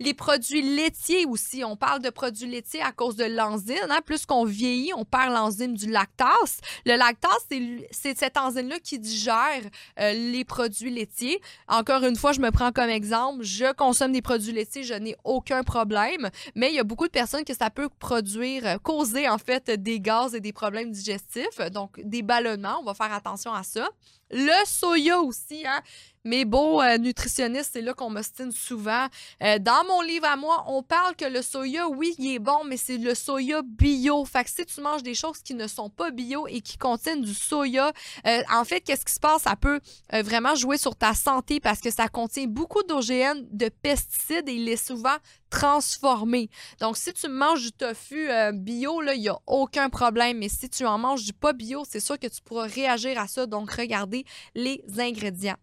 Les 0.00 0.14
produits 0.14 0.62
laitiers 0.62 1.26
aussi, 1.26 1.64
on 1.64 1.76
parle 1.76 2.00
de 2.00 2.10
produits 2.10 2.48
laitiers 2.48 2.82
à 2.82 2.92
cause 2.92 3.16
de 3.16 3.24
l'enzyme. 3.24 3.76
Hein. 3.90 4.00
Plus 4.04 4.26
qu'on 4.26 4.44
vieillit, 4.44 4.92
on 4.94 5.04
perd 5.04 5.32
l'enzyme 5.32 5.74
du 5.74 5.90
lactase. 5.90 6.60
Lactase, 6.96 7.46
c'est 7.90 8.16
cette 8.16 8.36
enzyme-là 8.36 8.78
qui 8.80 8.98
digère 8.98 9.62
euh, 10.00 10.12
les 10.12 10.44
produits 10.44 10.90
laitiers. 10.90 11.40
Encore 11.68 12.04
une 12.04 12.16
fois, 12.16 12.32
je 12.32 12.40
me 12.40 12.50
prends 12.50 12.72
comme 12.72 12.90
exemple, 12.90 13.42
je 13.44 13.72
consomme 13.74 14.12
des 14.12 14.22
produits 14.22 14.52
laitiers, 14.52 14.82
je 14.82 14.94
n'ai 14.94 15.16
aucun 15.24 15.62
problème, 15.62 16.30
mais 16.54 16.70
il 16.70 16.74
y 16.74 16.78
a 16.78 16.84
beaucoup 16.84 17.06
de 17.06 17.12
personnes 17.12 17.44
que 17.44 17.54
ça 17.54 17.70
peut 17.70 17.88
produire, 17.98 18.66
euh, 18.66 18.78
causer 18.78 19.28
en 19.28 19.38
fait 19.38 19.70
des 19.70 20.00
gaz 20.00 20.34
et 20.34 20.40
des 20.40 20.52
problèmes 20.52 20.90
digestifs, 20.90 21.60
donc 21.72 22.00
des 22.02 22.22
ballonnements, 22.22 22.78
on 22.80 22.84
va 22.84 22.94
faire 22.94 23.12
attention 23.12 23.52
à 23.52 23.62
ça. 23.62 23.88
Le 24.36 24.66
soya 24.66 25.20
aussi, 25.20 25.64
hein? 25.64 25.80
Mes 26.24 26.44
beaux 26.44 26.80
euh, 26.80 26.98
nutritionnistes, 26.98 27.70
c'est 27.74 27.82
là 27.82 27.94
qu'on 27.94 28.10
m'ostine 28.10 28.50
souvent. 28.50 29.06
Euh, 29.42 29.58
dans 29.60 29.84
mon 29.86 30.00
livre 30.00 30.26
à 30.26 30.36
moi, 30.36 30.64
on 30.66 30.82
parle 30.82 31.14
que 31.14 31.26
le 31.26 31.40
soya, 31.40 31.86
oui, 31.88 32.16
il 32.18 32.34
est 32.34 32.38
bon, 32.40 32.64
mais 32.64 32.76
c'est 32.76 32.96
le 32.96 33.14
soya 33.14 33.62
bio. 33.62 34.24
Fait 34.24 34.42
que 34.42 34.50
si 34.50 34.66
tu 34.66 34.80
manges 34.80 35.04
des 35.04 35.14
choses 35.14 35.38
qui 35.38 35.54
ne 35.54 35.68
sont 35.68 35.88
pas 35.88 36.10
bio 36.10 36.48
et 36.48 36.62
qui 36.62 36.78
contiennent 36.78 37.22
du 37.22 37.34
soya, 37.34 37.92
euh, 38.26 38.42
en 38.52 38.64
fait, 38.64 38.80
qu'est-ce 38.80 39.04
qui 39.04 39.12
se 39.12 39.20
passe? 39.20 39.42
Ça 39.42 39.54
peut 39.54 39.78
vraiment 40.12 40.56
jouer 40.56 40.78
sur 40.78 40.96
ta 40.96 41.14
santé 41.14 41.60
parce 41.60 41.80
que 41.80 41.90
ça 41.90 42.08
contient 42.08 42.46
beaucoup 42.46 42.82
d'OGN, 42.82 43.44
de 43.52 43.68
pesticides 43.68 44.48
et 44.48 44.54
il 44.54 44.68
est 44.68 44.84
souvent 44.84 45.16
transformé. 45.54 46.50
Donc, 46.80 46.96
si 46.96 47.12
tu 47.12 47.28
manges 47.28 47.62
du 47.62 47.72
tofu 47.72 48.28
bio, 48.54 49.02
il 49.02 49.20
n'y 49.20 49.28
a 49.28 49.38
aucun 49.46 49.88
problème. 49.88 50.38
Mais 50.38 50.48
si 50.48 50.68
tu 50.68 50.84
en 50.84 50.98
manges 50.98 51.24
du 51.24 51.32
pas 51.32 51.52
bio, 51.52 51.84
c'est 51.88 52.00
sûr 52.00 52.18
que 52.18 52.26
tu 52.26 52.40
pourras 52.42 52.66
réagir 52.66 53.18
à 53.18 53.28
ça. 53.28 53.46
Donc, 53.46 53.70
regardez 53.70 54.24
les 54.54 54.82
ingrédients. 54.98 55.56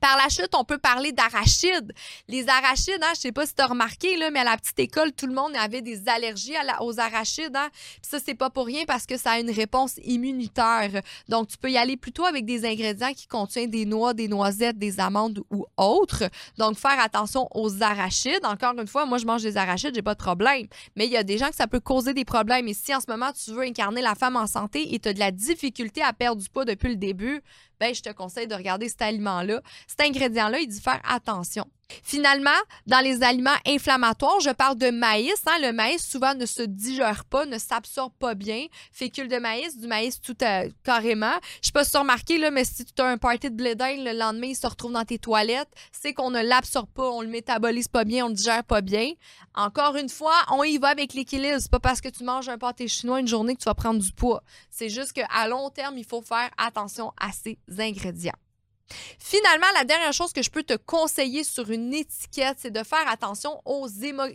Par 0.00 0.16
la 0.16 0.28
chute, 0.28 0.54
on 0.54 0.64
peut 0.64 0.78
parler 0.78 1.12
d'arachides. 1.12 1.92
Les 2.28 2.48
arachides, 2.48 3.02
hein, 3.02 3.12
je 3.14 3.20
sais 3.20 3.32
pas 3.32 3.46
si 3.46 3.54
tu 3.54 3.62
as 3.62 3.66
remarqué, 3.66 4.16
mais 4.32 4.40
à 4.40 4.44
la 4.44 4.56
petite 4.56 4.78
école, 4.78 5.12
tout 5.12 5.26
le 5.26 5.34
monde 5.34 5.52
avait 5.58 5.82
des 5.82 6.08
allergies 6.08 6.54
aux 6.80 7.00
arachides. 7.00 7.56
Hein. 7.56 7.68
Puis 7.72 8.10
ça, 8.10 8.18
c'est 8.24 8.34
pas 8.34 8.50
pour 8.50 8.66
rien 8.66 8.84
parce 8.86 9.06
que 9.06 9.16
ça 9.16 9.32
a 9.32 9.40
une 9.40 9.50
réponse 9.50 9.98
immunitaire. 10.04 11.02
Donc, 11.28 11.48
tu 11.48 11.58
peux 11.58 11.70
y 11.70 11.76
aller 11.76 11.96
plutôt 11.96 12.24
avec 12.24 12.44
des 12.44 12.64
ingrédients 12.64 13.12
qui 13.14 13.26
contiennent 13.26 13.70
des 13.70 13.86
noix, 13.86 14.14
des 14.14 14.28
noisettes, 14.28 14.78
des 14.78 15.00
amandes 15.00 15.42
ou 15.50 15.66
autres. 15.76 16.24
Donc, 16.58 16.78
faire 16.78 16.98
attention 17.00 17.48
aux 17.54 17.82
arachides. 17.82 18.44
Encore 18.44 18.78
une 18.78 18.86
fois, 18.86 19.06
moi, 19.06 19.18
je 19.18 19.26
mange 19.26 19.42
des 19.42 19.56
arachides, 19.56 19.94
j'ai 19.94 20.02
pas 20.02 20.14
de 20.14 20.22
problème. 20.22 20.66
Mais 20.94 21.06
il 21.06 21.12
y 21.12 21.16
a 21.16 21.22
des 21.22 21.38
gens 21.38 21.48
que 21.48 21.56
ça 21.56 21.66
peut 21.66 21.80
causer 21.80 22.14
des 22.14 22.24
problèmes. 22.24 22.68
Et 22.68 22.74
si 22.74 22.94
en 22.94 23.00
ce 23.00 23.06
moment, 23.08 23.32
tu 23.32 23.52
veux 23.52 23.62
incarner 23.62 24.02
la 24.02 24.14
femme 24.14 24.36
en 24.36 24.46
santé 24.46 24.94
et 24.94 24.98
tu 24.98 25.08
as 25.08 25.12
de 25.12 25.18
la 25.18 25.30
difficulté 25.30 26.02
à 26.02 26.12
perdre 26.12 26.40
du 26.40 26.48
poids 26.48 26.64
depuis 26.64 26.88
le 26.88 26.96
début, 26.96 27.42
ben, 27.80 27.94
je 27.94 28.02
te 28.02 28.10
conseille 28.10 28.46
de 28.46 28.54
regarder 28.54 28.88
cet 28.88 29.02
aliment-là. 29.02 29.60
Cet 29.86 30.00
ingrédient-là, 30.00 30.58
il 30.58 30.68
dit 30.68 30.80
faire 30.80 31.00
attention. 31.04 31.66
Finalement, 32.02 32.50
dans 32.86 33.00
les 33.00 33.22
aliments 33.22 33.56
inflammatoires, 33.66 34.40
je 34.40 34.50
parle 34.50 34.76
de 34.76 34.90
maïs. 34.90 35.42
Hein. 35.46 35.58
Le 35.60 35.72
maïs, 35.72 36.04
souvent, 36.06 36.34
ne 36.34 36.46
se 36.46 36.62
digère 36.62 37.24
pas, 37.24 37.46
ne 37.46 37.58
s'absorbe 37.58 38.12
pas 38.18 38.34
bien. 38.34 38.66
Fécule 38.92 39.28
de 39.28 39.38
maïs, 39.38 39.76
du 39.78 39.86
maïs 39.86 40.20
tout 40.20 40.36
euh, 40.42 40.68
carrément. 40.84 41.34
Je 41.62 41.66
sais 41.66 41.72
pas 41.72 41.84
si 41.84 41.92
tu 41.92 41.96
as 41.96 42.00
remarqué, 42.00 42.38
là, 42.38 42.50
mais 42.50 42.64
si 42.64 42.84
tu 42.84 43.02
as 43.02 43.06
un 43.06 43.18
party 43.18 43.50
de 43.50 43.56
blédin, 43.56 43.96
le 43.98 44.18
lendemain, 44.18 44.48
il 44.48 44.56
se 44.56 44.66
retrouve 44.66 44.92
dans 44.92 45.04
tes 45.04 45.18
toilettes, 45.18 45.68
c'est 45.92 46.12
qu'on 46.12 46.30
ne 46.30 46.42
l'absorbe 46.42 46.90
pas, 46.90 47.08
on 47.08 47.22
le 47.22 47.28
métabolise 47.28 47.88
pas 47.88 48.04
bien, 48.04 48.26
on 48.26 48.28
le 48.28 48.34
digère 48.34 48.64
pas 48.64 48.80
bien. 48.80 49.12
Encore 49.54 49.96
une 49.96 50.08
fois, 50.08 50.34
on 50.52 50.62
y 50.62 50.78
va 50.78 50.88
avec 50.88 51.14
l'équilibre. 51.14 51.58
C'est 51.60 51.70
pas 51.70 51.80
parce 51.80 52.00
que 52.00 52.08
tu 52.08 52.24
manges 52.24 52.48
un 52.48 52.58
pâté 52.58 52.88
chinois 52.88 53.20
une 53.20 53.28
journée 53.28 53.54
que 53.54 53.60
tu 53.60 53.66
vas 53.68 53.74
prendre 53.74 54.00
du 54.00 54.12
poids. 54.12 54.42
C'est 54.70 54.88
juste 54.88 55.12
qu'à 55.12 55.48
long 55.48 55.70
terme, 55.70 55.98
il 55.98 56.04
faut 56.04 56.22
faire 56.22 56.50
attention 56.58 57.12
à 57.18 57.32
ces 57.32 57.58
ingrédients. 57.78 58.32
Finalement, 59.18 59.66
la 59.74 59.84
dernière 59.84 60.12
chose 60.12 60.32
que 60.32 60.42
je 60.42 60.50
peux 60.50 60.62
te 60.62 60.74
conseiller 60.74 61.44
sur 61.44 61.70
une 61.70 61.92
étiquette, 61.92 62.58
c'est 62.58 62.70
de 62.70 62.82
faire 62.84 63.08
attention 63.08 63.60
aux 63.64 63.88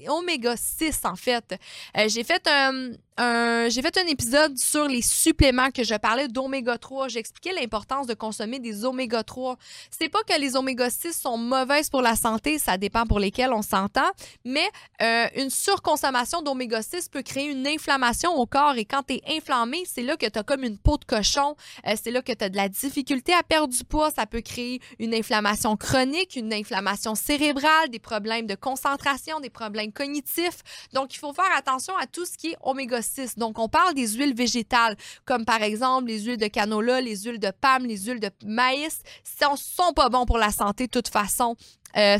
oméga 0.09 0.55
6 0.57 1.01
en 1.05 1.15
fait. 1.15 1.55
Euh, 1.97 2.07
j'ai 2.07 2.23
fait 2.23 2.45
un, 2.47 2.91
j'ai 3.17 3.81
fait 3.81 3.97
un 3.97 4.07
épisode 4.07 4.57
sur 4.57 4.87
les 4.87 5.01
suppléments 5.01 5.69
que 5.71 5.83
je 5.83 5.95
parlais 5.95 6.27
d'oméga 6.27 6.77
3. 6.77 7.07
J'expliquais 7.07 7.53
l'importance 7.53 8.07
de 8.07 8.13
consommer 8.13 8.59
des 8.59 8.85
oméga 8.85 9.23
3. 9.23 9.57
C'est 9.89 10.09
pas 10.09 10.23
que 10.23 10.39
les 10.39 10.55
oméga 10.55 10.89
6 10.89 11.13
sont 11.13 11.37
mauvaises 11.37 11.89
pour 11.89 12.01
la 12.01 12.15
santé, 12.15 12.57
ça 12.57 12.77
dépend 12.77 13.05
pour 13.05 13.19
lesquelles 13.19 13.53
on 13.53 13.61
s'entend, 13.61 14.09
mais 14.45 14.67
euh, 15.01 15.27
une 15.35 15.49
surconsommation 15.49 16.41
d'oméga 16.41 16.81
6 16.81 17.09
peut 17.09 17.21
créer 17.21 17.49
une 17.51 17.67
inflammation 17.67 18.33
au 18.35 18.45
corps 18.45 18.75
et 18.75 18.85
quand 18.85 19.03
tu 19.03 19.15
es 19.15 19.21
inflammé, 19.37 19.83
c'est 19.85 20.03
là 20.03 20.17
que 20.17 20.25
tu 20.25 20.39
as 20.39 20.43
comme 20.43 20.63
une 20.63 20.77
peau 20.77 20.97
de 20.97 21.05
cochon, 21.05 21.55
euh, 21.87 21.95
c'est 22.01 22.11
là 22.11 22.21
que 22.21 22.31
tu 22.31 22.43
as 22.43 22.49
de 22.49 22.57
la 22.57 22.69
difficulté 22.69 23.33
à 23.33 23.43
perdre 23.43 23.73
du 23.73 23.83
poids, 23.83 24.11
ça 24.11 24.25
peut 24.25 24.41
créer 24.41 24.81
une 24.99 25.13
inflammation 25.13 25.75
chronique, 25.77 26.35
une 26.35 26.53
inflammation 26.53 27.15
cérébrale, 27.15 27.89
des 27.89 27.99
problèmes 27.99 28.47
de 28.47 28.55
concentration, 28.55 29.39
des 29.39 29.49
problèmes 29.49 29.91
cognitifs. 29.91 30.61
Donc 30.93 31.13
il 31.13 31.17
faut 31.17 31.33
faire 31.33 31.51
attention 31.55 31.95
à 31.97 32.07
tout 32.07 32.25
ce 32.25 32.37
qui 32.37 32.49
est 32.49 32.57
oméga 32.61 33.00
6 33.01 33.37
donc, 33.37 33.59
on 33.59 33.67
parle 33.67 33.93
des 33.93 34.07
huiles 34.07 34.35
végétales, 34.35 34.95
comme 35.25 35.45
par 35.45 35.61
exemple 35.63 36.05
les 36.05 36.21
huiles 36.21 36.37
de 36.37 36.47
canola, 36.47 37.01
les 37.01 37.17
huiles 37.17 37.39
de 37.39 37.51
palme, 37.51 37.85
les 37.85 37.97
huiles 37.97 38.19
de 38.19 38.29
maïs. 38.45 39.01
Ce 39.23 39.49
ne 39.49 39.57
sont 39.57 39.93
pas 39.93 40.09
bons 40.09 40.25
pour 40.25 40.37
la 40.37 40.51
santé 40.51 40.85
de 40.85 40.91
toute 40.91 41.07
façon. 41.07 41.55
Euh, 41.97 42.17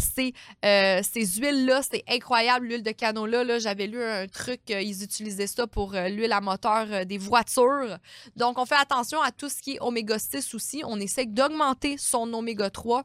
euh, 0.66 1.02
ces 1.04 1.26
huiles-là, 1.26 1.82
c'est 1.90 2.04
incroyable. 2.08 2.68
L'huile 2.68 2.84
de 2.84 2.92
canola, 2.92 3.44
là, 3.44 3.60
j'avais 3.60 3.88
lu 3.88 4.04
un 4.04 4.28
truc, 4.28 4.62
euh, 4.70 4.82
ils 4.82 5.04
utilisaient 5.04 5.48
ça 5.48 5.68
pour 5.68 5.94
l'huile 5.94 6.32
à 6.32 6.42
moteur 6.42 7.06
des 7.06 7.18
voitures. 7.18 7.98
Donc, 8.36 8.58
on 8.58 8.66
fait 8.66 8.76
attention 8.76 9.22
à 9.22 9.32
tout 9.32 9.50
ce 9.50 9.62
qui 9.62 9.76
est 9.76 9.82
oméga 9.82 10.20
6 10.20 10.54
aussi. 10.54 10.82
On 10.86 11.00
essaie 11.00 11.26
d'augmenter 11.26 11.98
son 11.98 12.32
oméga 12.34 12.70
3 12.70 13.04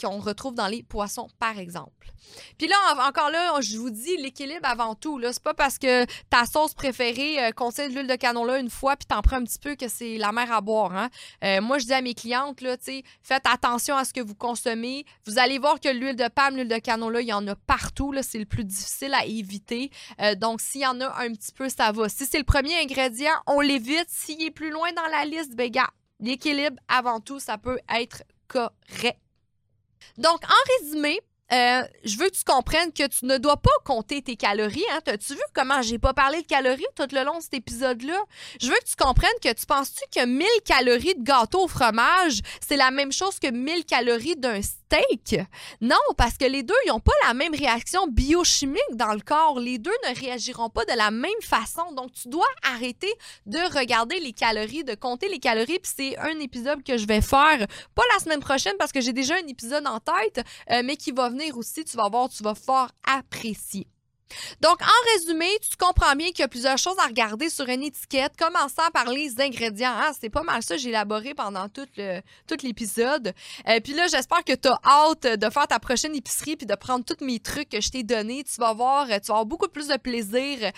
qu'on 0.00 0.18
retrouve 0.18 0.54
dans 0.54 0.68
les 0.68 0.82
poissons, 0.82 1.28
par 1.38 1.58
exemple. 1.58 2.12
Puis 2.58 2.68
là, 2.68 2.76
encore 3.08 3.30
là, 3.30 3.60
je 3.60 3.76
vous 3.76 3.90
dis 3.90 4.16
l'équilibre 4.18 4.66
avant 4.66 4.94
tout. 4.94 5.18
Là, 5.18 5.32
c'est 5.32 5.42
pas 5.42 5.54
parce 5.54 5.78
que 5.78 6.04
ta 6.28 6.44
sauce 6.44 6.74
préférée 6.74 7.50
contient 7.56 7.88
de 7.88 7.94
l'huile 7.94 8.06
de 8.06 8.14
canola 8.14 8.58
une 8.58 8.70
fois, 8.70 8.96
puis 8.96 9.06
t'en 9.06 9.20
prends 9.22 9.36
un 9.36 9.44
petit 9.44 9.58
peu 9.58 9.74
que 9.74 9.88
c'est 9.88 10.18
la 10.18 10.30
mer 10.32 10.52
à 10.52 10.60
boire. 10.60 10.92
Hein. 11.42 11.60
moi, 11.60 11.78
je 11.78 11.86
dis 11.86 11.92
à 11.92 12.02
mes 12.02 12.14
clientes, 12.14 12.60
là, 12.60 12.76
faites 13.22 13.46
attention 13.46 13.96
à 13.96 14.04
ce 14.04 14.12
que 14.12 14.20
vous 14.20 14.34
consommez. 14.34 15.04
Vous 15.26 15.38
allez 15.38 15.58
voir 15.58 15.80
que 15.80 15.89
l'huile 15.92 16.16
de 16.16 16.28
palme, 16.28 16.56
l'huile 16.56 16.68
de 16.68 16.78
canola, 16.78 17.20
il 17.20 17.28
y 17.28 17.32
en 17.32 17.46
a 17.46 17.54
partout. 17.54 18.14
C'est 18.22 18.38
le 18.38 18.46
plus 18.46 18.64
difficile 18.64 19.14
à 19.14 19.24
éviter. 19.24 19.90
Euh, 20.20 20.34
donc, 20.34 20.60
s'il 20.60 20.82
y 20.82 20.86
en 20.86 21.00
a 21.00 21.22
un 21.22 21.32
petit 21.32 21.52
peu, 21.52 21.68
ça 21.68 21.92
va. 21.92 22.08
Si 22.08 22.26
c'est 22.26 22.38
le 22.38 22.44
premier 22.44 22.80
ingrédient, 22.80 23.32
on 23.46 23.60
l'évite. 23.60 24.08
S'il 24.08 24.42
est 24.42 24.50
plus 24.50 24.70
loin 24.70 24.92
dans 24.92 25.06
la 25.10 25.24
liste, 25.24 25.54
ben, 25.54 25.70
gars, 25.70 25.90
l'équilibre, 26.20 26.76
avant 26.88 27.20
tout, 27.20 27.40
ça 27.40 27.58
peut 27.58 27.78
être 27.94 28.22
correct. 28.48 29.18
Donc, 30.18 30.40
en 30.44 30.84
résumé, 30.84 31.20
euh, 31.52 31.82
je 32.04 32.16
veux 32.16 32.28
que 32.28 32.36
tu 32.36 32.44
comprennes 32.44 32.92
que 32.92 33.06
tu 33.08 33.26
ne 33.26 33.36
dois 33.38 33.56
pas 33.56 33.70
compter 33.84 34.22
tes 34.22 34.36
calories. 34.36 34.84
Hein. 34.92 35.00
T'as-tu 35.04 35.34
vu 35.34 35.42
comment 35.52 35.82
j'ai 35.82 35.98
pas 35.98 36.14
parlé 36.14 36.42
de 36.42 36.46
calories 36.46 36.86
tout 36.94 37.08
le 37.12 37.24
long 37.24 37.38
de 37.38 37.42
cet 37.42 37.54
épisode-là? 37.54 38.18
Je 38.60 38.68
veux 38.68 38.76
que 38.76 38.84
tu 38.84 38.96
comprennes 38.96 39.30
que 39.42 39.52
tu 39.52 39.66
penses-tu 39.66 40.02
que 40.14 40.24
1000 40.24 40.46
calories 40.64 41.14
de 41.16 41.22
gâteau 41.22 41.64
au 41.64 41.68
fromage, 41.68 42.40
c'est 42.66 42.76
la 42.76 42.90
même 42.90 43.10
chose 43.10 43.38
que 43.38 43.50
1000 43.50 43.84
calories 43.84 44.36
d'un 44.36 44.62
steak? 44.62 45.40
Non, 45.80 45.96
parce 46.16 46.36
que 46.36 46.44
les 46.44 46.62
deux, 46.62 46.74
ils 46.86 46.90
n'ont 46.90 47.00
pas 47.00 47.12
la 47.26 47.34
même 47.34 47.54
réaction 47.54 48.06
biochimique 48.06 48.80
dans 48.92 49.12
le 49.12 49.20
corps. 49.20 49.58
Les 49.58 49.78
deux 49.78 49.94
ne 50.08 50.18
réagiront 50.18 50.70
pas 50.70 50.84
de 50.84 50.96
la 50.96 51.10
même 51.10 51.30
façon. 51.42 51.92
Donc, 51.92 52.12
tu 52.12 52.28
dois 52.28 52.46
arrêter 52.62 53.12
de 53.46 53.58
regarder 53.76 54.20
les 54.20 54.32
calories, 54.32 54.84
de 54.84 54.94
compter 54.94 55.28
les 55.28 55.38
calories. 55.38 55.78
Puis 55.80 55.92
c'est 55.96 56.18
un 56.18 56.38
épisode 56.38 56.82
que 56.84 56.96
je 56.96 57.06
vais 57.06 57.20
faire, 57.20 57.66
pas 57.94 58.02
la 58.14 58.20
semaine 58.20 58.40
prochaine 58.40 58.74
parce 58.78 58.92
que 58.92 59.00
j'ai 59.00 59.12
déjà 59.12 59.34
un 59.34 59.48
épisode 59.48 59.86
en 59.86 59.98
tête, 59.98 60.44
euh, 60.70 60.82
mais 60.84 60.96
qui 60.96 61.12
va 61.12 61.28
venir 61.28 61.39
aussi, 61.52 61.84
tu 61.84 61.96
vas 61.96 62.08
voir, 62.08 62.28
tu 62.28 62.42
vas 62.42 62.54
fort 62.54 62.90
apprécier. 63.04 63.86
Donc, 64.60 64.80
en 64.82 65.12
résumé, 65.14 65.48
tu 65.68 65.76
comprends 65.76 66.14
bien 66.14 66.28
qu'il 66.28 66.40
y 66.40 66.42
a 66.42 66.48
plusieurs 66.48 66.78
choses 66.78 66.98
à 66.98 67.06
regarder 67.06 67.48
sur 67.48 67.68
une 67.68 67.82
étiquette, 67.82 68.32
commençant 68.38 68.88
par 68.92 69.06
les 69.06 69.40
ingrédients. 69.40 69.92
Ah, 69.94 70.12
c'est 70.18 70.30
pas 70.30 70.42
mal 70.42 70.62
ça, 70.62 70.76
j'ai 70.76 70.90
élaboré 70.90 71.34
pendant 71.34 71.68
tout, 71.68 71.86
l'épisode. 72.62 73.32
Euh, 73.68 73.80
puis 73.80 73.94
là, 73.94 74.06
j'espère 74.08 74.44
que 74.44 74.54
tu 74.54 74.68
as 74.68 74.78
hâte 74.84 75.26
de 75.38 75.50
faire 75.50 75.66
ta 75.66 75.78
prochaine 75.78 76.14
épicerie 76.14 76.56
puis 76.56 76.66
de 76.66 76.74
prendre 76.74 77.04
tous 77.04 77.24
mes 77.24 77.38
trucs 77.38 77.68
que 77.68 77.80
je 77.80 77.90
t'ai 77.90 78.02
donnés. 78.02 78.44
Tu 78.44 78.60
vas 78.60 78.72
voir, 78.72 79.06
tu 79.06 79.12
vas 79.12 79.16
avoir 79.16 79.46
beaucoup 79.46 79.68
plus 79.68 79.88
de 79.88 79.96
plaisir 79.96 80.58
euh, 80.62 80.70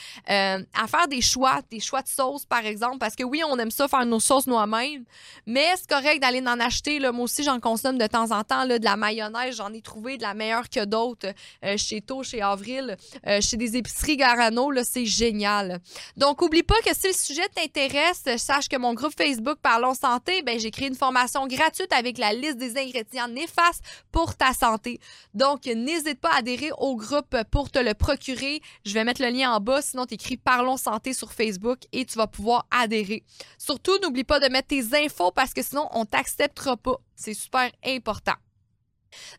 à 0.75 0.87
faire 0.87 1.09
des 1.09 1.21
choix, 1.21 1.61
des 1.71 1.81
choix 1.81 2.03
de 2.03 2.09
sauce, 2.09 2.45
par 2.45 2.65
exemple, 2.65 2.99
parce 2.99 3.17
que 3.17 3.25
oui, 3.25 3.43
on 3.47 3.59
aime 3.59 3.71
ça 3.71 3.88
faire 3.88 4.07
nos 4.07 4.21
sauces 4.21 4.47
nous-mêmes, 4.47 5.05
mais 5.47 5.67
c'est 5.77 5.88
correct 5.88 6.21
d'aller 6.21 6.43
en 6.47 6.61
acheter. 6.61 7.01
Moi 7.01 7.25
aussi, 7.25 7.43
j'en 7.43 7.61
consomme 7.61 7.99
de 7.99 8.07
temps 8.07 8.31
en 8.31 8.45
temps, 8.45 8.67
de 8.67 8.79
la 8.83 8.97
mayonnaise. 8.97 9.57
J'en 9.57 9.73
ai 9.73 9.81
trouvé 9.81 10.17
de 10.17 10.23
la 10.23 10.35
meilleure 10.35 10.69
que 10.69 10.85
d'autres 10.85 11.33
euh, 11.65 11.77
chez 11.77 12.01
To, 12.01 12.23
chez 12.23 12.43
Avril 12.43 12.97
chez 13.42 13.57
des 13.57 13.76
épiceries 13.76 14.16
Garano, 14.16 14.70
c'est 14.85 15.05
génial. 15.05 15.81
Donc, 16.16 16.42
oublie 16.42 16.62
pas 16.62 16.81
que 16.85 16.94
si 16.94 17.09
le 17.09 17.12
sujet 17.12 17.48
t'intéresse, 17.55 18.24
sache 18.38 18.68
que 18.68 18.76
mon 18.76 18.94
groupe 18.94 19.14
Facebook 19.16 19.59
Parlons 19.62 19.94
Santé, 19.94 20.42
ben, 20.42 20.59
j'ai 20.59 20.70
créé 20.70 20.88
une 20.88 20.94
formation 20.94 21.46
gratuite 21.46 21.92
avec 21.92 22.18
la 22.18 22.33
liste 22.33 22.57
des 22.57 22.78
ingrédients 22.78 23.28
néfastes 23.28 23.83
pour 24.11 24.35
ta 24.35 24.52
santé. 24.52 25.00
Donc, 25.35 25.66
n'hésite 25.66 26.20
pas 26.20 26.31
à 26.31 26.38
adhérer 26.38 26.70
au 26.78 26.96
groupe 26.96 27.37
pour 27.50 27.70
te 27.70 27.78
le 27.78 27.94
procurer. 27.94 28.61
Je 28.85 28.94
vais 28.94 29.05
mettre 29.05 29.22
le 29.22 29.28
lien 29.28 29.52
en 29.52 29.61
bas, 29.61 29.83
sinon 29.83 30.07
tu 30.07 30.14
écris 30.14 30.37
Parlons 30.37 30.76
Santé 30.76 31.12
sur 31.12 31.33
Facebook 31.33 31.81
et 31.92 32.05
tu 32.05 32.16
vas 32.16 32.26
pouvoir 32.26 32.66
adhérer. 32.70 33.24
Surtout, 33.59 33.98
n'oublie 34.02 34.24
pas 34.24 34.40
de 34.40 34.48
mettre 34.48 34.68
tes 34.68 34.94
infos 34.94 35.33
parce 35.33 35.52
que 35.52 35.62
sinon, 35.62 35.88
on 35.92 36.05
t'acceptera 36.05 36.76
pas. 36.76 36.96
C'est 37.14 37.35
super 37.35 37.70
important. 37.85 38.35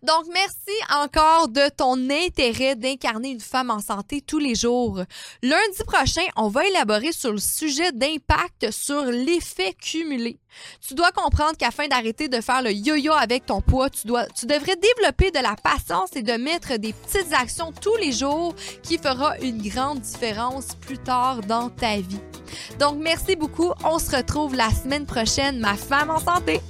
Donc, 0.02 0.26
merci 0.34 0.78
encore 0.90 1.48
de 1.48 1.70
ton 1.70 2.10
intérêt 2.10 2.76
d'incarner 2.76 3.30
une 3.30 3.40
femme 3.40 3.70
en 3.70 3.80
santé 3.80 4.22
tous 4.22 4.40
les 4.40 4.56
jours. 4.56 5.02
Lundi 5.42 5.84
prochain, 5.86 6.26
on 6.36 6.50
va 6.50 6.66
élaborer 6.68 7.12
sur 7.12 7.32
le 7.32 7.40
sujet 7.40 7.92
d'impact 7.92 8.72
sur 8.72 9.04
l'effet 9.06 9.74
cumulé. 9.74 10.40
Tu 10.86 10.94
dois 10.94 11.12
comprendre 11.12 11.58
qu'afin 11.58 11.88
d'arrêter 11.88 12.28
de 12.28 12.42
faire 12.42 12.62
le 12.62 12.72
yo-yo 12.72 13.14
avec 13.14 13.46
ton 13.46 13.62
poids, 13.62 13.90
tu, 13.90 14.08
dois, 14.08 14.26
tu 14.28 14.46
devrais 14.46 14.76
développer 14.76 15.32
de 15.32 15.40
la 15.40 15.56
patience 15.56 16.16
et 16.16 16.22
de 16.22 16.34
mettre 16.34 16.78
des 16.78 16.94
petites 16.94 17.34
actions 17.34 17.72
tous 17.72 17.96
les 17.98 18.12
jours 18.12 18.56
qui 18.84 18.98
fera 18.98 19.38
une 19.40 19.62
grande 19.62 20.00
différence 20.00 20.76
plus 20.82 20.98
tard 21.00 21.42
dans 21.42 21.70
ta 21.70 21.98
vie. 21.98 22.20
Donc, 22.80 22.98
merci 23.00 23.36
beaucoup. 23.36 23.72
On 23.84 24.00
se 24.00 24.16
retrouve 24.16 24.56
la 24.56 24.70
semaine 24.70 25.06
prochaine, 25.06 25.60
ma 25.60 25.76
femme 25.76 26.10
en 26.10 26.20
santé. 26.20 26.62